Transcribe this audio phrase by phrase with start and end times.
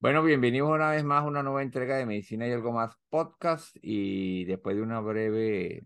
[0.00, 3.76] Bueno, bienvenidos una vez más a una nueva entrega de Medicina y algo más podcast
[3.82, 5.84] y después de una breve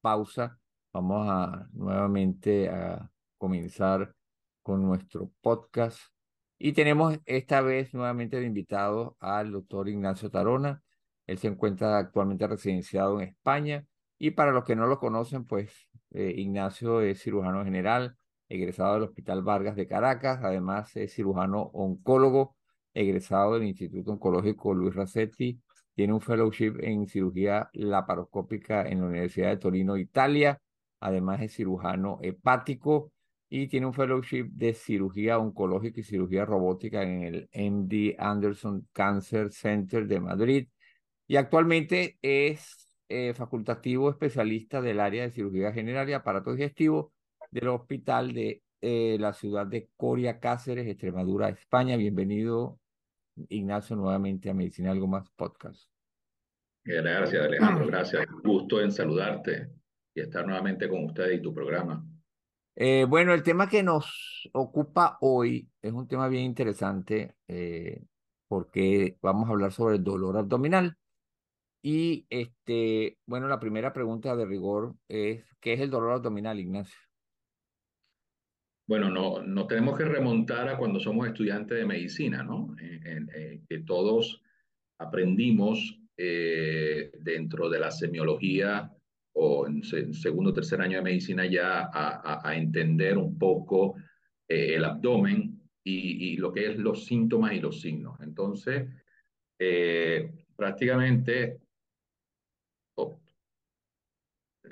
[0.00, 0.60] pausa
[0.92, 4.14] vamos a nuevamente a comenzar
[4.62, 5.98] con nuestro podcast
[6.58, 10.84] y tenemos esta vez nuevamente de invitado al doctor Ignacio Tarona.
[11.26, 13.84] Él se encuentra actualmente residenciado en España
[14.16, 15.72] y para los que no lo conocen, pues
[16.12, 18.16] eh, Ignacio es cirujano general,
[18.48, 22.56] egresado del Hospital Vargas de Caracas, además es cirujano oncólogo
[22.94, 25.60] egresado del Instituto Oncológico Luis Racetti,
[25.94, 30.60] tiene un fellowship en cirugía laparoscópica en la Universidad de Torino, Italia,
[31.00, 33.12] además es cirujano hepático
[33.48, 39.52] y tiene un fellowship de cirugía oncológica y cirugía robótica en el MD Anderson Cancer
[39.52, 40.68] Center de Madrid
[41.26, 47.12] y actualmente es eh, facultativo especialista del área de cirugía general y aparato digestivo
[47.50, 51.96] del Hospital de eh, la ciudad de Coria Cáceres, Extremadura, España.
[51.96, 52.78] Bienvenido,
[53.48, 55.88] Ignacio, nuevamente a Medicina Algo Más Podcast.
[56.84, 57.86] Gracias, Alejandro.
[57.86, 58.26] Gracias.
[58.42, 59.70] Gusto en saludarte
[60.14, 62.04] y estar nuevamente con ustedes y tu programa.
[62.76, 68.02] Eh, bueno, el tema que nos ocupa hoy es un tema bien interesante eh,
[68.48, 70.96] porque vamos a hablar sobre el dolor abdominal.
[71.82, 76.98] Y este, bueno, la primera pregunta de rigor es, ¿qué es el dolor abdominal, Ignacio?
[78.86, 82.76] Bueno, no, no tenemos que remontar a cuando somos estudiantes de medicina, ¿no?
[82.78, 84.42] En, que todos
[84.98, 88.92] aprendimos eh, dentro de la semiología
[89.32, 93.96] o en, segundo o tercer año de medicina ya a, entender un poco
[94.46, 98.20] eh, el abdomen y, lo que es los síntomas y los signos.
[98.20, 98.88] Entonces,
[99.58, 101.60] eh, prácticamente...
[102.96, 103.18] Oh,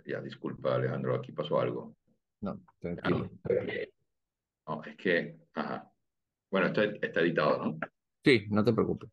[0.06, 1.94] ya, disculpa Alejandro, aquí pasó algo.
[2.40, 3.30] No, tranquilo.
[4.66, 5.90] No, es que, ajá.
[6.50, 7.78] Bueno, esto está editado, ¿no?
[8.24, 9.10] Sí, no te preocupes.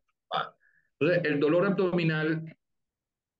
[0.98, 2.44] Entonces, el dolor abdominal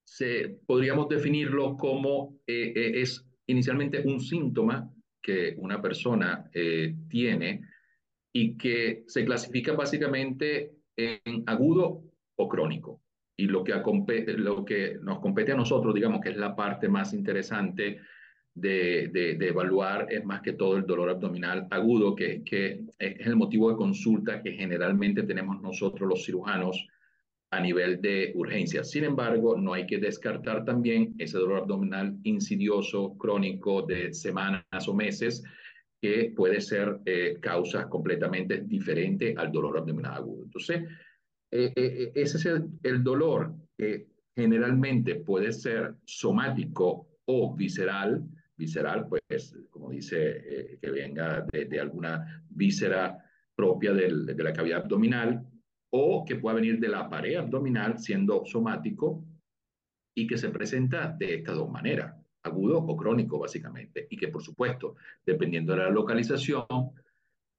[0.02, 7.60] se, podríamos definirlo como eh, eh, es inicialmente un síntoma que una persona eh, tiene
[8.32, 12.02] y que se clasifica básicamente en agudo
[12.36, 13.02] o crónico.
[13.36, 13.72] Y lo que,
[14.36, 18.00] lo que nos compete a nosotros, digamos que es la parte más interesante
[18.54, 23.36] de, de, evaluar es más que todo el dolor abdominal agudo, que, que es el
[23.36, 26.86] motivo de consulta que generalmente tenemos nosotros los cirujanos
[27.52, 28.84] a nivel de urgencia.
[28.84, 34.94] Sin embargo, no hay que descartar también ese dolor abdominal insidioso, crónico de semanas o
[34.94, 35.42] meses,
[36.00, 40.44] que puede ser eh, causas completamente diferentes al dolor abdominal agudo.
[40.44, 40.82] Entonces,
[41.50, 48.24] eh, eh, ese es el, el dolor que generalmente puede ser somático o visceral,
[48.60, 53.16] visceral, pues, como dice, eh, que venga de, alguna víscera
[53.54, 55.42] propia del, de la cavidad abdominal,
[55.92, 59.24] o que pueda venir de la pared abdominal siendo somático
[60.14, 64.42] y que se presenta de estas dos maneras, agudo o crónico básicamente, y que por
[64.42, 66.66] supuesto, dependiendo de la localización,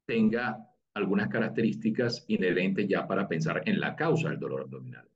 [0.06, 0.58] tenga
[0.94, 5.08] algunas características inherentes ya para pensar en la causa del dolor abdominal.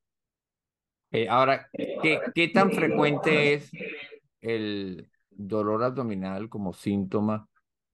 [1.12, 3.72] Eh, ahora, ¿qué, ¿qué tan frecuente es
[4.42, 7.48] el, dolor abdominal como síntoma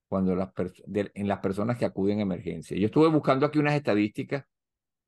[0.08, 0.50] cuando las
[0.94, 2.78] en las personas que acuden a emergencia.
[2.78, 4.46] Yo estuve buscando aquí unas estadísticas,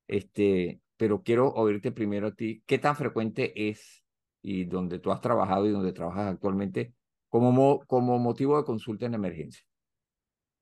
[0.08, 4.02] este, pero quiero oírte primero a ti, ¿qué tan frecuente es
[4.42, 6.94] y donde tú has trabajado y donde trabajas actualmente
[7.28, 9.64] como, como motivo de consulta en emergencia?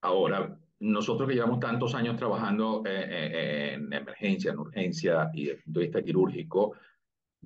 [0.01, 5.59] Ahora, nosotros que llevamos tantos años trabajando eh, eh, en emergencia, en urgencia y desde
[5.59, 6.75] el punto de vista quirúrgico,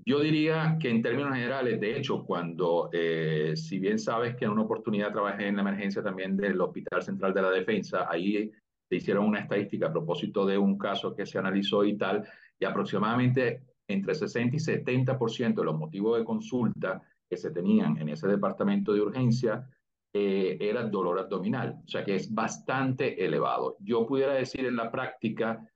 [0.04, 4.52] yo diría que en términos generales, de hecho, cuando, eh, si bien sabes que en
[4.52, 8.52] una oportunidad trabajé en la emergencia también del Hospital Central de la Defensa, ahí
[8.88, 12.24] se hicieron una estadística a propósito de un caso que se analizó y tal,
[12.58, 18.08] y aproximadamente entre 60 y 70% de los motivos de consulta que se tenían en
[18.08, 19.68] ese departamento de urgencia
[20.14, 23.76] eh, era dolor abdominal, o sea que es bastante elevado.
[23.80, 25.66] Yo pudiera decir en la práctica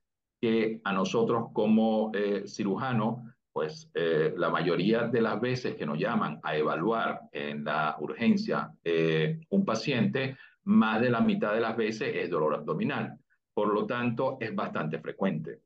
[0.41, 3.19] que a nosotros como eh, cirujanos,
[3.53, 8.71] pues eh, la mayoría de las veces que nos llaman a evaluar en la urgencia
[8.83, 13.17] eh, un paciente, más de la mitad de las veces es dolor abdominal.
[13.53, 15.59] Por lo tanto, es bastante frecuente.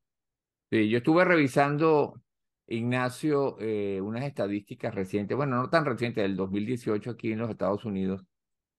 [0.71, 2.19] Sí, yo estuve revisando,
[2.67, 7.85] Ignacio, eh, unas estadísticas recientes, bueno, no tan recientes, del 2018 aquí en los Estados
[7.85, 8.25] Unidos,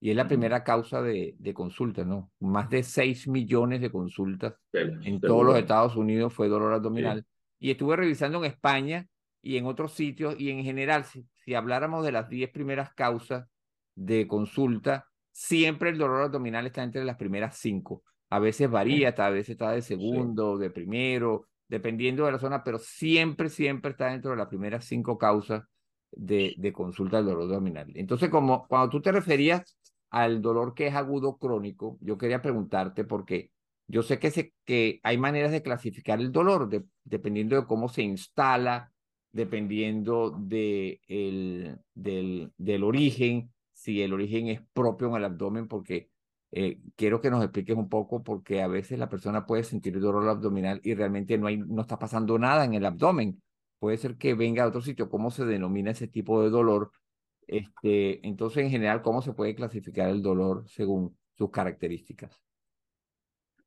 [0.01, 2.31] y es la primera causa de, de consulta, ¿no?
[2.41, 7.25] Más de 6 millones de consultas en todos los Estados Unidos fue dolor abdominal
[7.59, 9.07] y estuve revisando en España
[9.43, 13.47] y en otros sitios y en general, si, habláramos de las 10 primeras causas
[13.95, 18.03] de consulta, siempre el dolor abdominal está entre las primeras 5.
[18.31, 22.79] A veces varía, a veces está de segundo, de primero, dependiendo de la zona, pero
[22.79, 25.65] siempre, siempre está dentro de las primeras cinco causas
[26.11, 27.93] de, de consulta del dolor abdominal.
[27.95, 29.77] Entonces, como cuando tú te referías
[30.11, 33.53] al dolor que es agudo crónico, yo quería preguntarte porque
[33.89, 36.69] yo sé que, hay maneras de clasificar el dolor
[37.05, 38.93] dependiendo de cómo se instala,
[39.33, 46.11] dependiendo de el, del, origen, si el origen es propio en el abdomen, porque
[46.53, 50.29] eh, quiero que nos expliques un poco, porque a veces la persona puede sentir dolor
[50.29, 53.43] abdominal y realmente no está pasando nada en el abdomen.
[53.79, 55.11] Puede ser que venga a otro sitio.
[55.11, 56.91] ¿Cómo se denomina ese tipo de dolor?
[57.47, 62.46] Este, entonces, en general, ¿cómo se puede clasificar el dolor según sus características?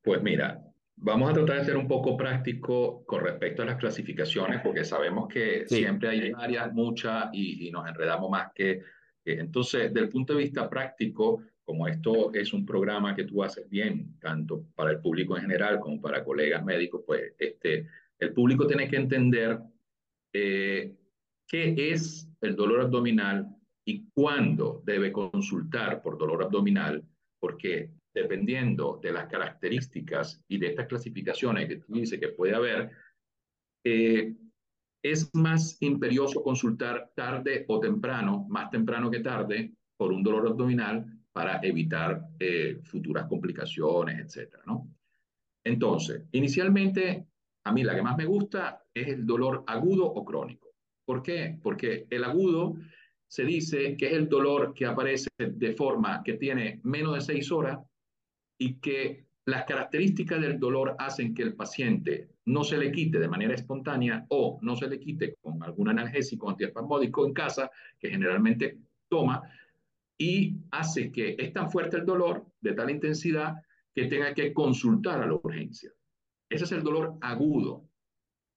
[0.02, 0.62] Pues mira,
[0.96, 5.28] vamos a tratar de ser un poco práctico con respecto a las clasificaciones, porque sabemos
[5.28, 8.82] que siempre hay áreas, muchas, y, nos enredamos más que...
[9.24, 13.68] entonces, desde el punto de vista práctico, como esto es un programa que tú haces
[13.68, 17.86] bien, tanto para el público en general como para colegas médicos, pues este,
[18.18, 19.60] el público tiene que entender
[20.32, 20.94] eh,
[21.46, 23.48] qué es el dolor abdominal
[23.84, 27.04] y cuándo debe consultar por dolor abdominal,
[27.38, 32.90] porque dependiendo de las características y de estas clasificaciones que tú dices que puede haber,
[33.84, 34.34] eh,
[35.02, 41.04] es más imperioso consultar tarde o temprano, más temprano que tarde, por un dolor abdominal
[41.32, 44.64] para evitar eh, futuras complicaciones, etcétera.
[45.64, 47.26] Entonces, inicialmente,
[47.64, 50.68] a mí la que más me gusta es el dolor agudo o crónico.
[51.04, 51.58] ¿Por qué?
[51.62, 52.76] Porque el agudo
[53.28, 57.52] se dice que es el dolor que aparece de forma que tiene menos de seis
[57.52, 57.78] horas
[58.60, 63.26] y que las características del dolor hacen que el paciente no se le quite de
[63.26, 68.78] manera espontánea o no se le quite con algún analgésico antiespasmódico en casa, que generalmente
[69.08, 69.42] toma,
[70.18, 73.54] y hace que es tan fuerte el dolor, de tal intensidad,
[73.94, 75.90] que tenga que consultar a la urgencia.
[76.48, 77.88] Ese es el dolor agudo,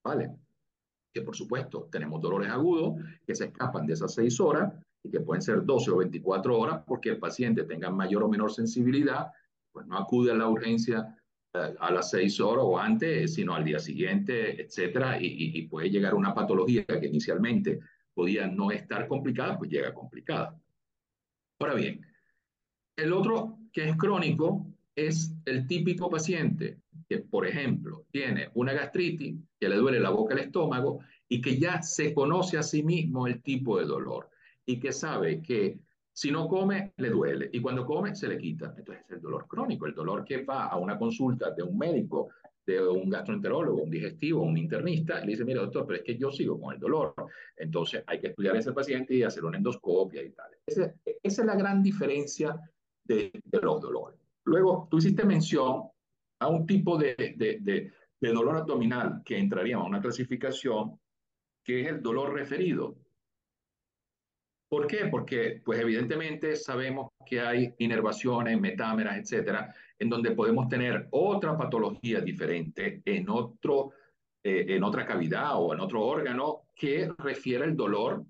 [0.04, 0.32] ¿vale?
[1.14, 5.22] Que por supuesto tenemos dolores agudos que se escapan de esas seis horas y que
[5.22, 9.32] pueden ser 12 o 24 horas porque el paciente tenga mayor o menor sensibilidad
[9.74, 11.18] pues no acude a la urgencia
[11.56, 16.16] eh, a las seis horas o antes, sino al día siguiente, etcétera, y, puede llegar
[16.16, 17.80] una patología que inicialmente
[18.14, 20.60] podía no estar complicada, pues llega complicada.
[21.60, 22.06] Ahora bien,
[22.96, 26.80] el otro que es crónico es el típico paciente
[27.10, 31.58] que, por ejemplo, tiene una gastritis, que le duele la boca, el estómago, y que
[31.58, 34.30] ya se conoce a sí mismo el tipo de dolor,
[34.66, 35.80] y que sabe que
[36.14, 37.50] si no come, le duele.
[37.52, 38.74] Y cuando come, se le quita.
[38.78, 42.30] Entonces es el dolor crónico, el dolor que va a una consulta de un médico,
[42.66, 46.18] de un gastroenterólogo, un digestivo, un internista, y le dice, mira, doctor, pero es que
[46.18, 47.16] yo sigo con el dolor.
[47.58, 50.52] Entonces hay que estudiar a ese paciente y hacer una endoscopia y tal.
[50.68, 52.56] Esa, es la gran diferencia
[53.04, 54.20] de, los dolores.
[54.46, 55.84] Luego, tú hiciste mención
[56.40, 57.92] a un tipo de, de,
[58.24, 60.98] de dolor abdominal que entraría a una clasificación
[61.64, 62.96] que es el dolor referido.
[64.74, 65.06] ¿Por qué?
[65.06, 72.22] Porque, pues evidentemente sabemos que hay inervaciones, metámeras, etcétera, en donde podemos tener otra patología
[72.22, 73.92] diferente en, otro,
[74.44, 78.26] eh, en otra cavidad o en otro órgano que refiere el dolor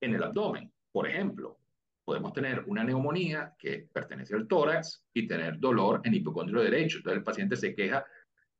[0.00, 0.72] en el abdomen.
[0.90, 1.60] Por ejemplo,
[2.04, 6.96] podemos tener una neumonía que pertenece al tórax y tener dolor en hipocondrio derecho.
[6.96, 8.04] Entonces el paciente se queja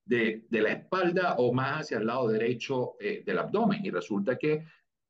[0.05, 4.65] de, la espalda o más hacia el lado derecho eh, del abdomen y resulta que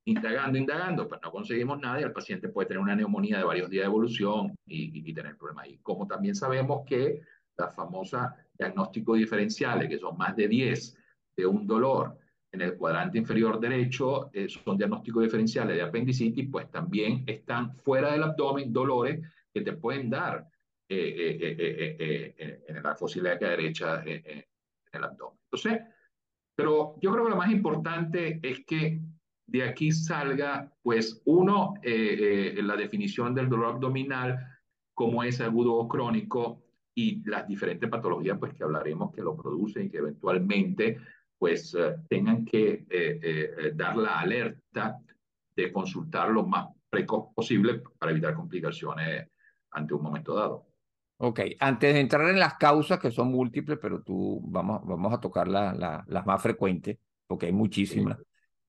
[0.07, 3.69] indagando, indagando, pues no conseguimos nada y el paciente puede tener una neumonía de varios
[3.69, 5.79] días de evolución y, y, tener problemas ahí.
[5.83, 7.23] Como también sabemos que
[7.57, 10.97] las famosas diagnósticos diferenciales, que son más de 10
[11.37, 12.17] de un dolor
[12.53, 18.13] en el cuadrante inferior derecho, eh, son diagnósticos diferenciales de apendicitis, pues también están fuera
[18.13, 19.21] del abdomen dolores
[19.53, 20.47] que te pueden dar
[20.89, 24.45] eh, eh, en la fosileca derecha en
[24.93, 25.39] el abdomen.
[25.51, 25.83] Entonces,
[26.55, 29.01] pero yo creo que lo más importante es que
[29.47, 34.39] de aquí salga, pues, uno, eh, eh, la definición del dolor abdominal,
[34.93, 36.63] cómo es agudo o crónico
[36.95, 40.99] y las diferentes patologías, pues, que hablaremos que lo producen y que eventualmente,
[41.39, 42.87] pues, eh, tengan que
[43.75, 44.99] dar la alerta
[45.55, 49.29] de consultar lo más precoz posible para evitar complicaciones
[49.71, 50.67] ante un momento dado.
[51.19, 55.21] Ok, antes de entrar en las causas, que son múltiples, pero tú vamos, vamos a
[55.21, 58.19] tocar la, las más frecuentes, porque hay muchísimas.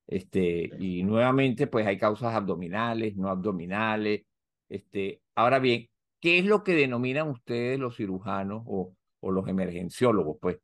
[0.08, 4.24] Este, y nuevamente, pues hay causas abdominales, no abdominales.
[4.70, 5.90] Este, ahora bien,
[6.22, 10.38] ¿qué es lo que denominan ustedes los cirujanos o, los emergenciólogos?
[10.42, 10.60] Pues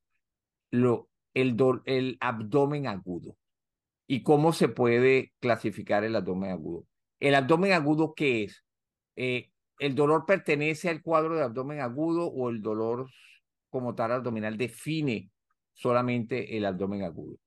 [0.71, 3.35] lo, el, el abdomen agudo.
[4.07, 6.85] ¿Y cómo se puede clasificar el abdomen agudo?
[7.19, 8.63] ¿El abdomen agudo qué es?
[9.15, 13.09] Eh, ¿El dolor pertenece al cuadro de abdomen agudo o el dolor
[13.69, 15.31] como tal abdominal define
[15.73, 17.37] solamente el abdomen agudo?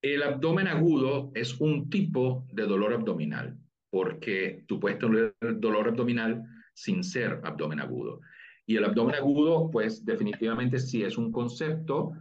[0.00, 3.58] El abdomen agudo es un tipo de dolor abdominal,
[3.90, 8.20] porque tú puedes tener dolor abdominal sin ser abdomen agudo.
[8.64, 12.12] Y el abdomen agudo, pues definitivamente sí es un concepto,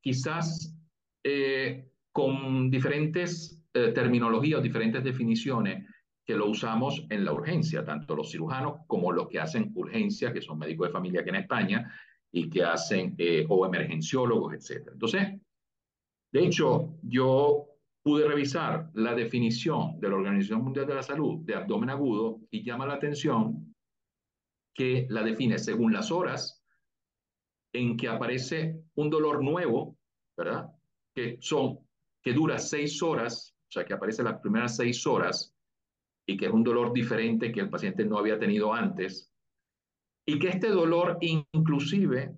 [0.00, 0.74] quizás
[1.22, 5.86] eh, con diferentes eh, terminologías, diferentes definiciones
[6.24, 10.42] que lo usamos en la urgencia, tanto los cirujanos como los que hacen urgencia, que
[10.42, 11.92] son médicos de familia aquí en España,
[12.30, 14.88] y que hacen, eh, o emergenciólogos, etc.
[14.92, 15.40] Entonces,
[16.32, 17.66] de hecho, yo
[18.02, 22.62] pude revisar la definición de la Organización Mundial de la Salud de abdomen agudo y
[22.62, 23.74] llama la atención
[24.74, 26.62] que la define según las horas
[27.72, 29.98] en que aparece un dolor nuevo,
[30.36, 30.70] ¿verdad?
[31.14, 31.80] Que son,
[32.22, 35.54] que dura seis horas, o sea, que aparece las primeras seis horas
[36.26, 39.32] y que es un dolor diferente que el paciente no había tenido antes,
[40.26, 42.36] y que este dolor inclusive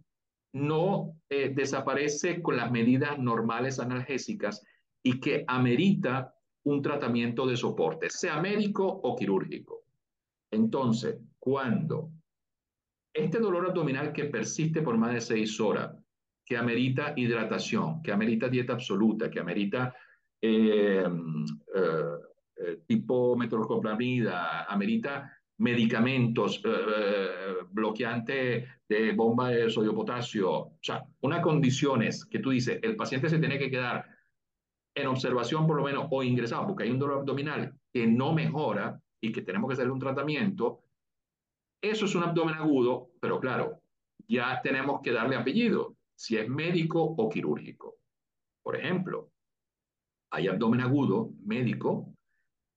[0.52, 4.64] no eh, desaparece con las medidas normales analgésicas
[5.02, 9.84] y que amerita un tratamiento de soporte, sea médico o quirúrgico.
[10.50, 12.10] Entonces, cuando
[13.12, 15.96] este dolor abdominal que persiste por más de seis horas,
[16.44, 19.94] que amerita hidratación, que amerita dieta absoluta, que amerita
[20.42, 21.04] eh,
[21.74, 31.04] eh, tipo metroclopramida, amerita medicamentos, eh, eh, bloqueantes de bomba de sodio potasio, o sea,
[31.20, 34.06] unas condiciones que tú dices, el paciente se tiene que quedar
[34.94, 38.98] en observación por lo menos o ingresado porque hay un dolor abdominal que no mejora
[39.20, 40.82] y que tenemos que hacerle un tratamiento,
[41.82, 43.82] eso es un abdomen agudo, pero claro,
[44.26, 47.96] ya tenemos que darle apellido, si es médico o quirúrgico.
[48.62, 49.30] Por ejemplo,
[50.32, 52.14] hay abdomen agudo médico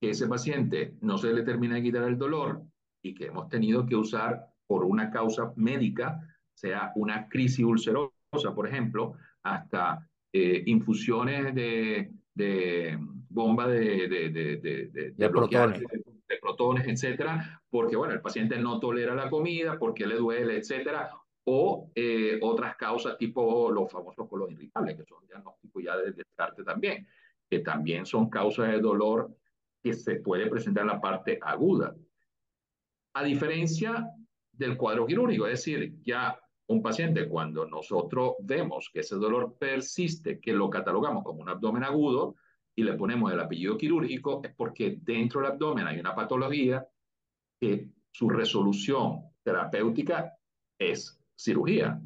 [0.01, 2.63] que ese paciente no se le termina de quitar el dolor
[3.03, 6.19] y que hemos tenido que usar por una causa médica,
[6.55, 12.97] sea una crisis ulcerosa, por ejemplo, hasta eh, infusiones de, de
[13.29, 15.79] bomba de, de, de, de protones.
[15.79, 21.11] de, protones, etcétera, porque bueno, el paciente no tolera la comida, porque le duele, etcétera,
[21.45, 26.63] o eh, otras causas tipo los famosos colon irritables, que son diagnósticos ya de descarte
[26.63, 27.05] también,
[27.49, 29.35] que también son causas de dolor
[29.83, 31.93] que se puede presentar en la parte aguda.
[33.13, 34.07] A diferencia
[34.51, 40.39] del cuadro quirúrgico, es decir, ya un paciente cuando nosotros vemos que ese dolor persiste,
[40.39, 42.35] que lo catalogamos como un abdomen agudo
[42.75, 46.87] y le ponemos el apellido quirúrgico, es porque dentro del abdomen hay una patología
[47.59, 50.33] que su resolución terapéutica
[50.77, 52.01] es cirugía,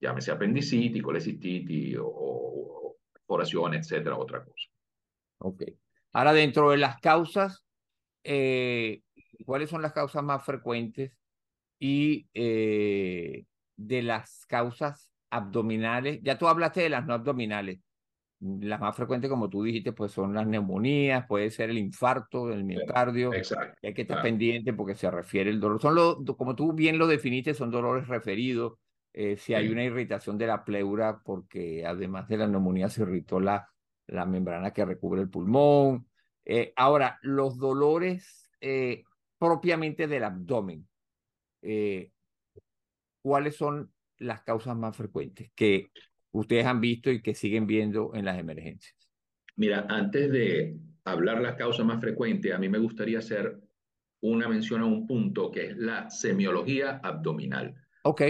[0.00, 4.68] llámese apendicitis, colecistitis o, o oración, etcétera, otra cosa.
[5.38, 5.62] Ok.
[6.12, 7.64] Ahora, dentro de las causas,
[8.24, 9.02] eh,
[9.46, 11.12] cuáles son las causas más frecuentes
[11.78, 16.20] y eh, de las causas abdominales.
[16.22, 17.80] Ya tú hablaste de las no abdominales.
[18.40, 22.64] Las más frecuentes, como tú dijiste, pues son las neumonías, puede ser el infarto del
[22.64, 23.32] miocardio.
[23.32, 23.78] Exacto.
[23.82, 25.80] Hay que estar pendiente porque se refiere el dolor.
[25.80, 28.74] Son los, como tú bien lo definiste, son dolores referidos.
[29.14, 33.40] Eh, si hay una irritación de la pleura, porque además de la neumonía se irritó
[33.40, 33.66] la,
[34.06, 36.06] la membrana que recubre el pulmón.
[36.44, 38.50] Eh, ahora, los dolores
[39.46, 40.88] propiamente del abdomen,
[41.62, 42.10] eh,
[43.22, 45.90] ¿cuáles son las causas más frecuentes que
[46.32, 48.96] ustedes han visto y que siguen viendo en las emergencias?
[49.54, 53.60] Mira, antes de hablar las causas más frecuentes, a mí me gustaría hacer
[54.20, 57.74] una mención a un punto que es la semiología abdominal.
[58.02, 58.22] Ok.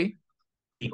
[0.78, 0.90] ¿Y,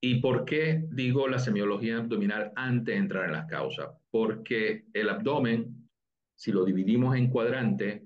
[0.00, 3.90] ¿Y por qué digo la semiología abdominal antes de entrar en las causas?
[4.10, 5.90] Porque el abdomen,
[6.34, 8.05] si lo dividimos en cuadrantes,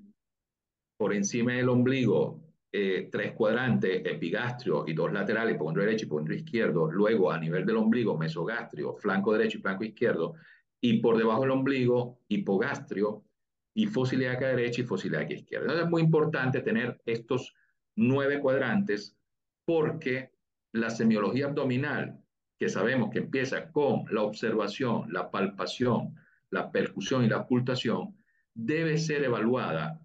[1.00, 6.36] por encima del ombligo eh, tres cuadrantes, epigastrio y dos laterales, hipocondrio derecho y hipocondrio
[6.36, 10.34] izquierdo, luego a nivel del ombligo, mesogastrio, flanco derecho y flanco izquierdo,
[10.78, 13.24] y por debajo del ombligo, hipogastrio,
[13.72, 15.64] y fosiliaca derecha y fosiliaca izquierda.
[15.64, 17.54] Entonces es muy importante tener estos
[17.96, 19.16] nueve cuadrantes
[19.64, 20.32] porque
[20.72, 22.20] la semiología abdominal,
[22.58, 26.14] que sabemos que empieza con la observación, la palpación,
[26.50, 28.18] la percusión y la ocultación,
[28.52, 29.98] debe ser evaluada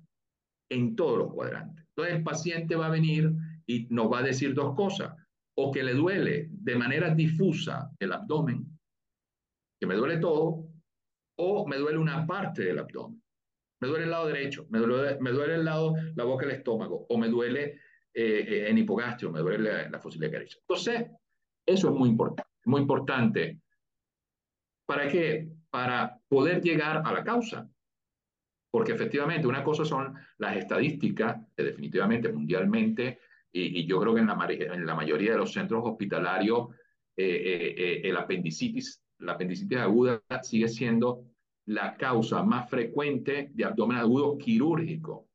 [0.70, 1.86] en todos los cuadrantes.
[1.90, 3.32] Entonces el paciente va a venir
[3.66, 5.14] y nos va a decir dos cosas,
[5.58, 8.66] o que le duele de manera difusa el abdomen,
[9.80, 10.68] que me duele todo,
[11.38, 13.22] o me duele una parte del abdomen.
[13.82, 17.28] Me duele el lado derecho, me duele, el lado, la boca, el estómago, o me
[17.28, 17.80] duele
[18.14, 20.58] eh, en hipogastrio, me duele la, la fosilica derecha.
[20.62, 21.08] Entonces,
[21.66, 23.60] eso es muy importante, muy importante.
[24.86, 25.50] ¿Para qué?
[25.70, 27.70] Para poder llegar a la causa.
[28.76, 34.28] Porque efectivamente, una cosa son las estadísticas, que definitivamente mundialmente, y, yo creo que en
[34.28, 36.76] la, en la mayoría de los centros hospitalarios
[37.16, 41.24] el apendicitis, la apendicitis aguda sigue siendo
[41.68, 45.30] la causa más frecuente de abdomen agudo quirúrgico.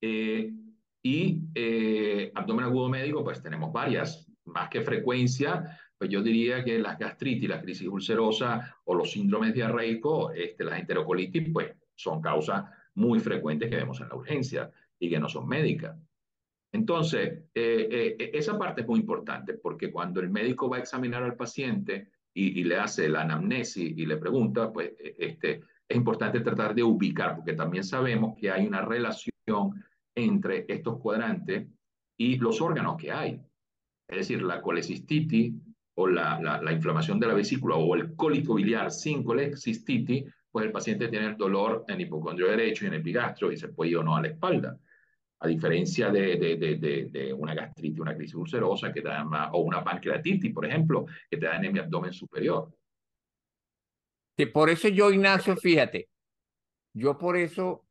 [0.00, 1.42] y
[2.34, 7.48] abdomen agudo médico, pues tenemos varias, más que frecuencia, pues yo diría que las gastritis,
[7.48, 13.70] la crisis ulcerosa o los síndromes diarreicos, este, las enterocolitis, pues son causas muy frecuentes
[13.70, 15.96] que vemos en la urgencia y que no son médicas.
[16.72, 21.22] Entonces, eh, eh, esa parte es muy importante porque cuando el médico va a examinar
[21.22, 26.40] al paciente y, le hace la anamnesis y le pregunta, pues e, este, es importante
[26.40, 29.84] tratar de ubicar, porque también sabemos que hay una relación
[30.16, 31.68] entre estos cuadrantes
[32.16, 33.40] y los órganos que hay.
[34.08, 35.54] Es decir, la colecistitis
[35.96, 40.72] o la, la, inflamación de la vesícula o el cólico biliar sin colecistitis, pues el
[40.72, 43.98] paciente tiene el dolor en hipocondrio derecho y en el epigastro y se puede ir
[43.98, 44.78] o no a la espalda.
[45.40, 49.60] A diferencia de, de, de, de, una gastritis, una crisis ulcerosa que te da o
[49.60, 52.72] una pancreatitis, por ejemplo, que te da en el abdomen superior.
[54.36, 56.08] Sí, por eso yo, Ignacio, fíjate,
[56.94, 57.84] yo por eso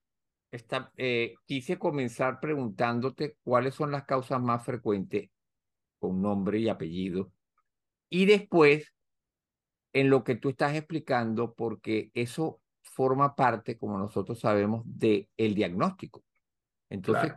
[0.51, 5.29] está, eh, quise comenzar preguntándote cuáles son las causas más frecuentes
[5.99, 7.31] con nombre y apellido.
[8.13, 8.93] Y después,
[9.91, 15.55] en lo que tú estás explicando, porque eso forma parte, como nosotros sabemos, del el
[15.55, 16.23] diagnóstico.
[16.91, 17.33] Entonces,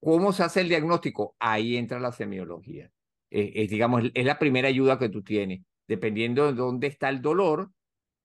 [0.00, 1.36] ¿cómo se hace el diagnóstico?
[1.38, 2.90] Ahí entra la semiología.
[3.30, 5.60] Es, digamos, es la primera ayuda que tú tienes.
[5.86, 7.70] Dependiendo de dónde está el dolor,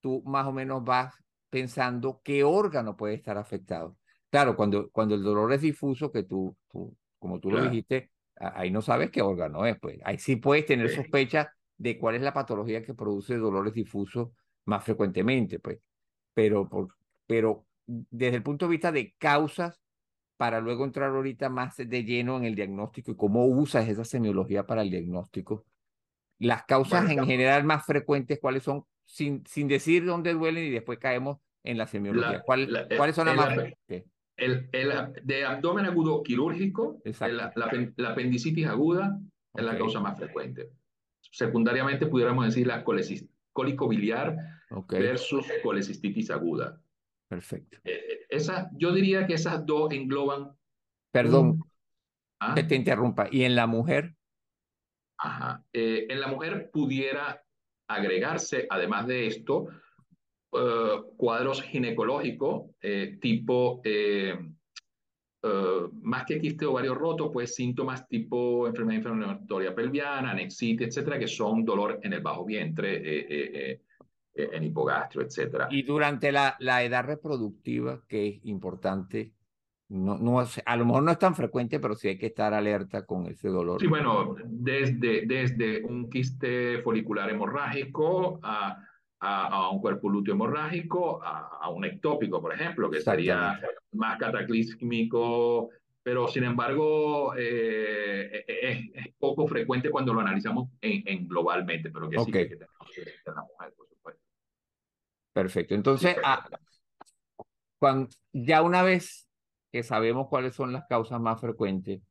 [0.00, 1.14] tú más o menos vas
[1.48, 3.96] pensando qué órgano puede estar afectado.
[4.30, 8.72] Claro, cuando, cuando el dolor es difuso, que tú, tú como tú lo dijiste, ahí
[8.72, 10.00] no sabes qué órgano es, pues.
[10.04, 14.30] Ahí sí puedes tener sospecha de cuál es la patología que produce dolores difusos
[14.64, 15.78] más frecuentemente, pues.
[16.32, 16.88] Pero, por,
[17.26, 19.80] pero desde el punto de vista de causas,
[20.36, 24.66] para luego entrar ahorita más de lleno en el diagnóstico y cómo usas esa semiología
[24.66, 25.64] para el diagnóstico.
[26.38, 28.84] Las causas en general más frecuentes, ¿cuáles son?
[29.06, 32.42] Sin, sin decir dónde duelen y después caemos en la semiología.
[32.42, 34.04] ¿Cuál, ¿Cuáles son las más frecuentes?
[34.36, 39.20] El, el, de abdomen agudo quirúrgico, la, la, apendicitis aguda
[39.54, 40.70] es la causa más frecuente.
[41.34, 42.84] Secundariamente pudiéramos decir la
[43.52, 44.36] cólico biliar
[44.88, 46.80] versus colecistitis aguda.
[47.26, 47.78] Perfecto.
[47.82, 50.56] Eh, eh, esa, yo diría que esas dos engloban.
[51.10, 51.64] Perdón,
[52.38, 52.54] ¿Ah?
[52.54, 53.26] que te interrumpa.
[53.32, 54.14] ¿Y en la mujer?
[55.18, 55.64] Ajá.
[55.72, 57.44] Eh, en la mujer pudiera
[57.88, 59.66] agregarse, además de esto,
[60.52, 62.70] eh, cuadros ginecológicos
[63.20, 63.82] tipo,
[65.44, 71.28] eh, más que quiste ovario roto, pues síntomas tipo enfermedad inflamatoria pelviana, anexitis, etcétera, que
[71.28, 73.80] son dolor en el bajo vientre,
[74.34, 75.68] en hipogastro, etcétera.
[75.70, 79.32] Y durante la, la edad reproductiva, que es importante,
[79.88, 83.04] no, no, a lo mejor no es tan frecuente, pero sí hay que estar alerta
[83.04, 83.80] con ese dolor.
[83.80, 88.82] Sí, bueno, desde, desde un quiste folicular hemorrágico a
[89.24, 93.58] a, un cuerpo lúteo hemorrágico, a, un ectópico, por ejemplo, que sería
[93.92, 95.70] más cataclísmico,
[96.02, 102.10] pero sin embargo eh, eh, eh, es, poco frecuente cuando lo analizamos en, globalmente, pero
[102.10, 104.22] que sí que, tenemos que la mujer, por supuesto.
[105.32, 105.74] Perfecto.
[105.74, 106.46] Entonces, ah,
[107.78, 109.26] cuando, ya una vez
[109.72, 112.02] que sabemos cuáles son las causas más frecuentes,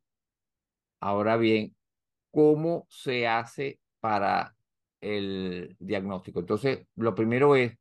[1.00, 1.76] ahora bien,
[2.32, 4.56] ¿cómo se hace para
[5.04, 6.40] el diagnóstico.
[6.40, 7.78] Entonces, lo primero es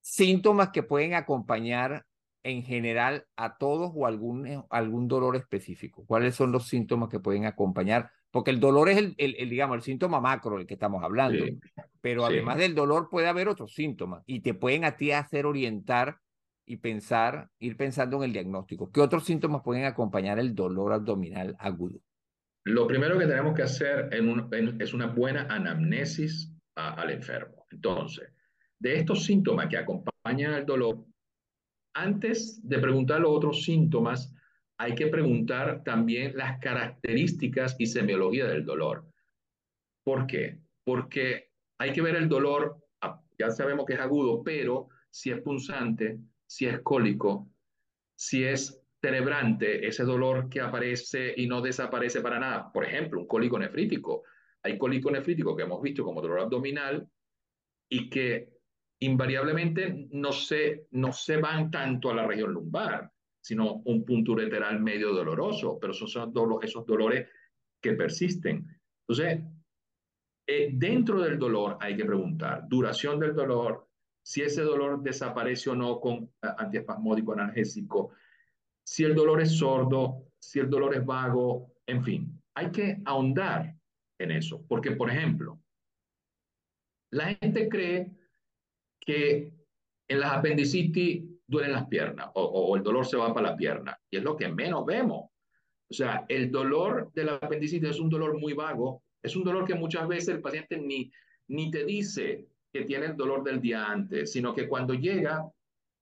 [0.00, 2.04] síntomas que pueden acompañar
[2.42, 6.04] en general a todos o algún, eh, algún dolor específico.
[6.06, 8.10] ¿Cuáles son los síntomas que pueden acompañar?
[8.30, 11.44] Porque el dolor es el, el, digamos, el síntoma macro del que estamos hablando,
[12.00, 16.18] pero además del dolor puede haber otros síntomas y te pueden a ti hacer orientar
[16.64, 18.90] y pensar, ir pensando en el diagnóstico.
[18.90, 22.00] ¿Qué otros síntomas pueden acompañar el dolor abdominal agudo?
[22.64, 27.66] Lo primero que tenemos que hacer es una buena anamnesis al enfermo.
[27.70, 28.32] Entonces,
[28.78, 31.04] de estos síntomas que acompañan al dolor,
[31.94, 34.34] antes de preguntar los otros síntomas,
[34.78, 39.06] hay que preguntar también las características y semiología del dolor.
[40.04, 40.60] ¿Por qué?
[40.84, 45.40] Porque hay que ver el dolor, ah, ya sabemos que es agudo, pero si es
[45.40, 47.48] punzante, si es cólico,
[48.16, 52.72] si es cerebrante, ese dolor que aparece y no desaparece para nada.
[52.72, 54.22] Por ejemplo, un cólico nefrítico.
[54.62, 57.08] Hay cólico nefrítico que hemos visto como dolor abdominal
[57.90, 58.48] y que
[59.00, 63.10] invariablemente no se, no se van tanto a la región lumbar,
[63.40, 67.28] sino un punto ureteral medio doloroso, pero esos son esos dolores
[67.82, 68.64] que persisten.
[69.00, 69.40] Entonces,
[70.46, 73.88] eh, dentro del dolor hay que preguntar duración del dolor,
[74.24, 78.12] si ese dolor desaparece o no con antiespasmódico analgésico,
[78.84, 83.74] si el dolor es sordo, si el dolor es vago, en fin, hay que ahondar
[84.18, 84.64] en eso.
[84.68, 85.60] Porque, por ejemplo,
[87.10, 88.10] la gente cree
[89.00, 89.52] que
[90.08, 93.98] en las apendicitis duelen las piernas o, el dolor se va para la pierna.
[94.10, 95.30] Y es lo que menos vemos.
[95.90, 99.02] O sea, el dolor de la apendicitis es un dolor muy vago.
[99.22, 101.12] Es un dolor que muchas veces el paciente ni,
[101.48, 105.46] ni te dice que tiene el dolor del día antes, sino que cuando llega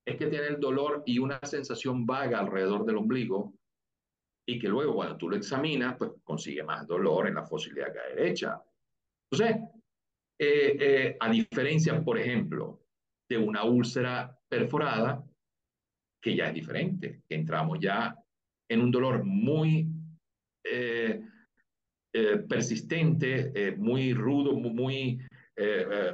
[0.07, 3.55] es que tiene el dolor y una sensación vaga alrededor del ombligo
[4.49, 8.01] y que luego cuando tú lo examinas, pues consigue más dolor en la fosa ilíaca
[8.15, 8.61] derecha.
[9.31, 9.57] Entonces,
[10.41, 12.81] eh, eh, a diferencia, por ejemplo,
[13.29, 15.25] de una úlcera perforada,
[16.23, 18.17] que ya es diferente, entramos ya
[18.69, 19.89] en un dolor muy
[20.65, 21.23] eh,
[22.49, 25.21] persistente, muy rudo, muy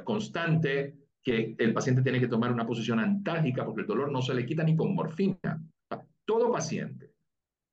[0.03, 4.33] constante, que el paciente tiene que tomar una posición antálgica porque el dolor no se
[4.33, 5.61] le quita ni con morfina.
[6.23, 7.11] Todo paciente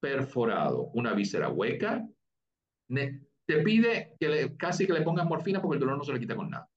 [0.00, 2.04] perforado, una víscera hueca,
[2.88, 6.18] te pide que le, casi que le pongas morfina porque el dolor no se le
[6.18, 6.68] quita con nada.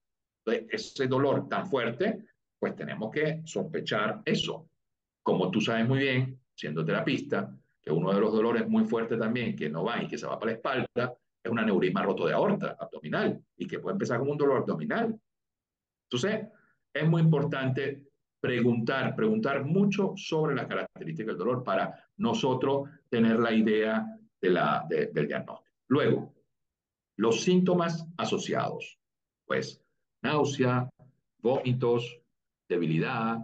[0.46, 2.26] Entonces, ese dolor tan fuerte,
[2.60, 4.70] pues tenemos que sospechar eso.
[5.24, 9.56] Como tú sabes muy bien, siendo terapista, que uno de los dolores muy fuertes también,
[9.56, 12.34] que no va y que se va para la espalda, es un aneurisma roto de
[12.34, 15.20] aorta abdominal y que puede empezar como un dolor abdominal.
[16.04, 16.48] Entonces,
[17.00, 18.08] es muy importante
[18.40, 24.06] preguntar, preguntar mucho sobre las características del dolor para nosotros tener la idea
[24.42, 25.64] de la, del diagnóstico.
[25.88, 26.34] Luego,
[27.18, 29.00] los síntomas asociados,
[29.46, 29.82] pues
[30.22, 30.90] náusea,
[31.40, 32.20] vómitos,
[32.70, 33.40] debilidad,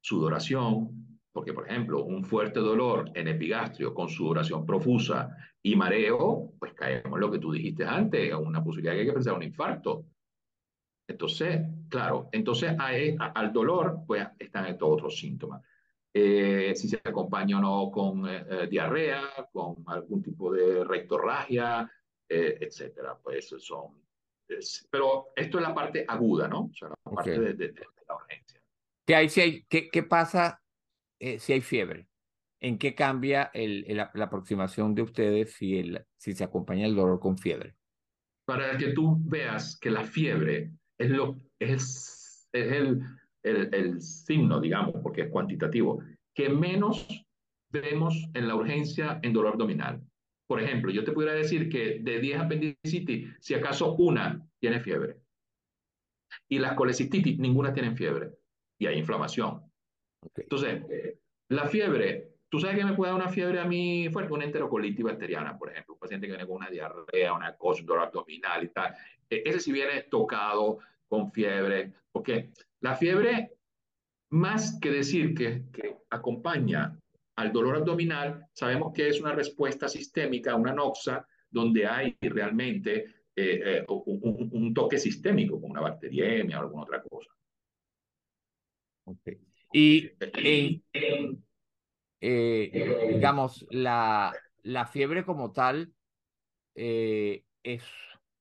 [0.00, 6.72] sudoración, porque por ejemplo, un fuerte dolor en epigastrio con sudoración profusa y mareo, pues
[6.74, 10.06] caemos en lo que tú dijiste antes, una posibilidad que hay que pensar un infarto.
[11.10, 15.60] Entonces, claro, entonces al dolor, pues están estos otros síntomas.
[16.14, 21.90] Eh, si se acompaña o no con eh, eh, diarrea, con algún tipo de rectorragia,
[22.28, 23.18] etcétera.
[23.20, 24.00] Pues son.
[24.88, 26.70] pero esto es la parte aguda, ¿no?
[26.70, 27.74] O sea, la parte de,
[28.06, 28.62] la urgencia.
[29.04, 30.62] ¿Qué, hay, si hay, qué, qué pasa
[31.18, 32.08] si hay fiebre?
[32.60, 37.18] ¿En qué cambia el, la, aproximación de ustedes si, el, si se acompaña el dolor
[37.18, 37.74] con fiebre?
[38.44, 43.00] Para que tú veas que la fiebre es, lo, es, es el,
[43.42, 46.02] el, el, signo, digamos, porque es cuantitativo,
[46.34, 47.24] que menos
[47.70, 50.02] vemos en la urgencia en dolor abdominal.
[50.46, 55.16] Por ejemplo, yo te pudiera decir que de 10 apendicitis, si acaso una tiene fiebre.
[56.48, 58.32] Y las colecistitis, ninguna tiene fiebre.
[58.78, 59.62] Y hay inflamación.
[60.36, 60.82] Entonces,
[61.48, 65.04] la fiebre, tú sabes que me puede dar una fiebre a mí fuerte, una enterocolitis
[65.04, 68.64] bacteriana, por ejemplo, un paciente que viene con una diarrea, una cosa, un dolor abdominal
[68.64, 68.94] y tal.
[69.30, 73.50] E, ese si viene tocado con fiebre, porque la fiebre,
[74.30, 76.96] más que decir que, que acompaña
[77.36, 83.80] al dolor abdominal, sabemos que es una respuesta sistémica, una noxa, donde hay realmente eh,
[83.80, 87.30] eh, un, toque sistémico, como una bacteriemia o alguna otra cosa.
[89.04, 89.38] Okay.
[89.72, 90.10] Y
[92.20, 95.92] eh, digamos, la, la fiebre como tal
[96.74, 97.82] es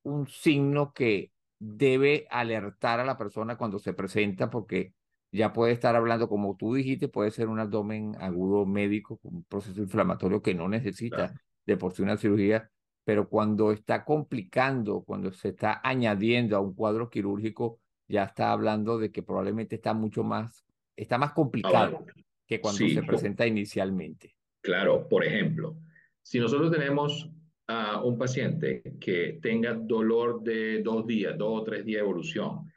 [0.04, 4.94] un signo que debe alertar a la persona cuando se presenta porque
[5.32, 9.82] ya puede estar hablando, como tú dijiste, puede ser un abdomen agudo médico, un proceso
[9.82, 11.34] inflamatorio que no necesita
[11.66, 12.72] de por sí una cirugía,
[13.04, 18.98] pero cuando está complicando, cuando se está añadiendo a un cuadro quirúrgico, ya está hablando
[18.98, 22.06] de que probablemente está mucho más, está más complicado
[22.48, 24.36] que cuando se presenta inicialmente.
[24.62, 25.78] Claro, por ejemplo,
[26.24, 27.30] si nosotros tenemos
[27.70, 32.72] a un paciente que tenga dolor de dos días, dos o tres días de evolución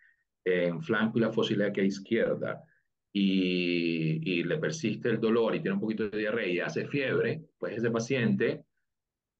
[0.45, 2.63] en flanco y la fosa izquierda
[3.11, 7.43] y, y, le persiste el dolor y tiene un poquito de diarrea y hace fiebre,
[7.59, 8.65] pues ese paciente,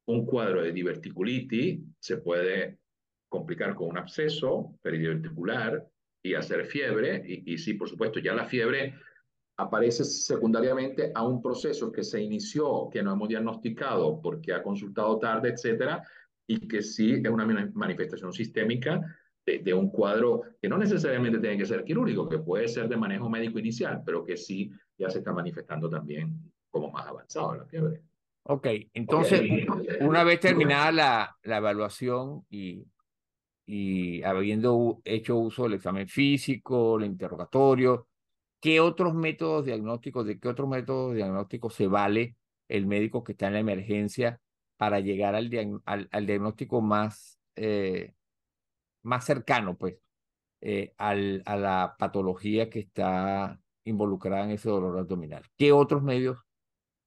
[0.07, 2.79] un cuadro de diverticulitis se puede
[3.29, 5.87] complicar con un absceso peridiverticular
[6.23, 7.23] y hacer fiebre.
[7.27, 8.95] Y, y sí, por supuesto, ya la fiebre
[9.57, 15.19] aparece secundariamente a un proceso que se inició, que no hemos diagnosticado porque ha consultado
[15.19, 16.03] tarde, etcétera,
[16.47, 19.01] y que sí es una manifestación sistémica
[19.45, 23.29] de, un cuadro que no necesariamente tiene que ser quirúrgico, que puede ser de manejo
[23.29, 28.01] médico inicial, pero que sí ya se está manifestando también como más avanzado la fiebre.
[28.45, 29.41] Ok, entonces,
[30.01, 32.85] una vez terminada la, la evaluación y,
[33.67, 38.09] y habiendo hecho uso del examen físico, el interrogatorio,
[38.63, 42.37] ¿Qué otros métodos diagnósticos, de qué otros métodos diagnósticos se vale
[42.69, 44.41] el médico que está en la emergencia
[44.77, 45.51] para llegar al,
[45.85, 48.15] al, diagnóstico más, eh,
[49.03, 49.97] más cercano, pues,
[50.61, 55.43] eh, al, a la patología que está involucrada en ese dolor abdominal?
[55.59, 56.39] ¿Qué otros medios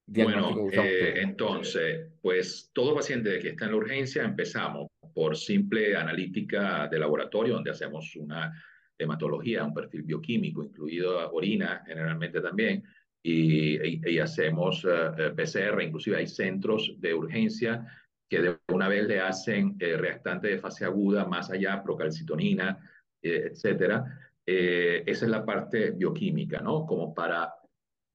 [0.06, 5.96] diagnósticos bueno, eh, Entonces, pues todo paciente que está en la urgencia empezamos por simple
[5.96, 8.54] analítica de laboratorio, donde hacemos una
[8.98, 12.84] hematología, un perfil bioquímico, incluido orina generalmente también,
[13.24, 17.84] y, y, hacemos uh, eh, PCR, inclusive hay centros de urgencia
[18.30, 22.78] que de una vez le hacen eh, reactante de fase aguda, más allá, procalcitonina,
[23.24, 24.06] eh, etcétera.
[24.46, 26.86] Eh, esa es la parte bioquímica, ¿no?
[26.86, 27.52] Como para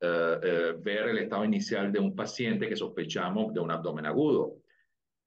[0.00, 4.58] eh, eh, ver el estado inicial de un paciente que sospechamos de un abdomen agudo.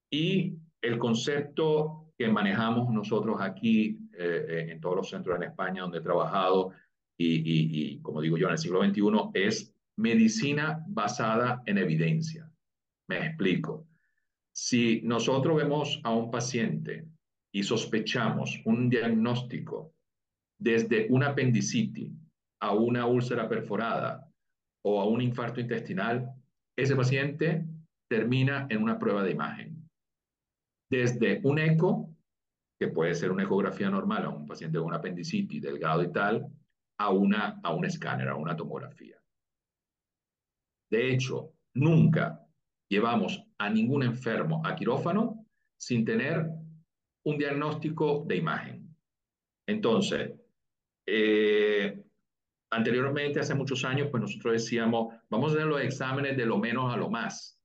[0.09, 6.02] Y el concepto que manejamos nosotros aquí en todos los centros en España donde he
[6.02, 6.71] trabajado
[7.17, 9.02] y, y, y, como digo yo, en el siglo XXI
[9.34, 12.49] es medicina basada en evidencia.
[13.08, 13.88] Me explico.
[14.52, 17.08] Si nosotros vemos a un paciente
[17.52, 19.93] y sospechamos un diagnóstico
[20.60, 22.12] desde una apendicitis
[22.62, 24.30] a una úlcera perforada
[24.84, 26.34] o a un infarto intestinal,
[26.76, 27.65] ese paciente
[28.10, 29.89] termina en una prueba de imagen.
[30.89, 32.12] Desde un eco,
[32.83, 36.45] que puede ser una ecografía normal a un paciente con una apendicitis delgado y tal,
[36.99, 39.15] a, una, a un escáner, a una tomografía.
[40.91, 42.45] De hecho, nunca
[42.89, 45.45] llevamos a ningún enfermo a quirófano
[45.79, 46.45] sin tener
[47.25, 48.93] un diagnóstico de imagen.
[49.65, 50.33] Entonces,
[51.07, 52.03] eh,
[52.69, 56.93] anteriormente, hace muchos años, pues nosotros decíamos, vamos a hacer los exámenes de lo menos
[56.93, 57.57] a lo más.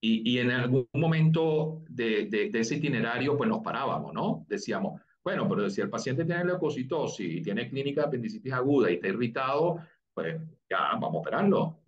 [0.00, 4.44] Y, y en algún momento de, de, de, ese itinerario, pues nos parábamos, ¿no?
[4.48, 8.94] Decíamos, bueno, pero si el paciente tiene leucocitosis y tiene clínica de apendicitis aguda y
[8.94, 9.80] está irritado,
[10.14, 11.78] pues ya vamos a operarlo.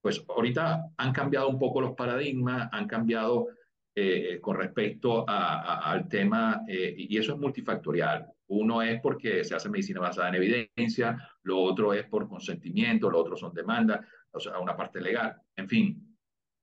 [0.00, 3.48] Pues ahorita han cambiado un poco los paradigmas, han cambiado
[3.94, 8.26] eh, con respecto a, a, al tema, eh, y eso es multifactorial.
[8.48, 13.18] Uno es porque se hace medicina basada en evidencia, lo otro es por consentimiento, lo
[13.18, 15.36] otro son demandas, o sea, una parte legal.
[15.56, 16.07] En fin,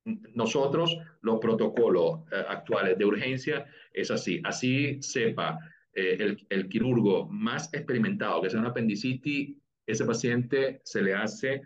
[0.06, 4.42] nosotros los protocolos eh, actuales de urgencia es así.
[4.44, 5.60] Así sepa
[5.94, 11.62] eh, el, el, quirurgo más experimentado que sea una apendicitis, ese paciente se le hace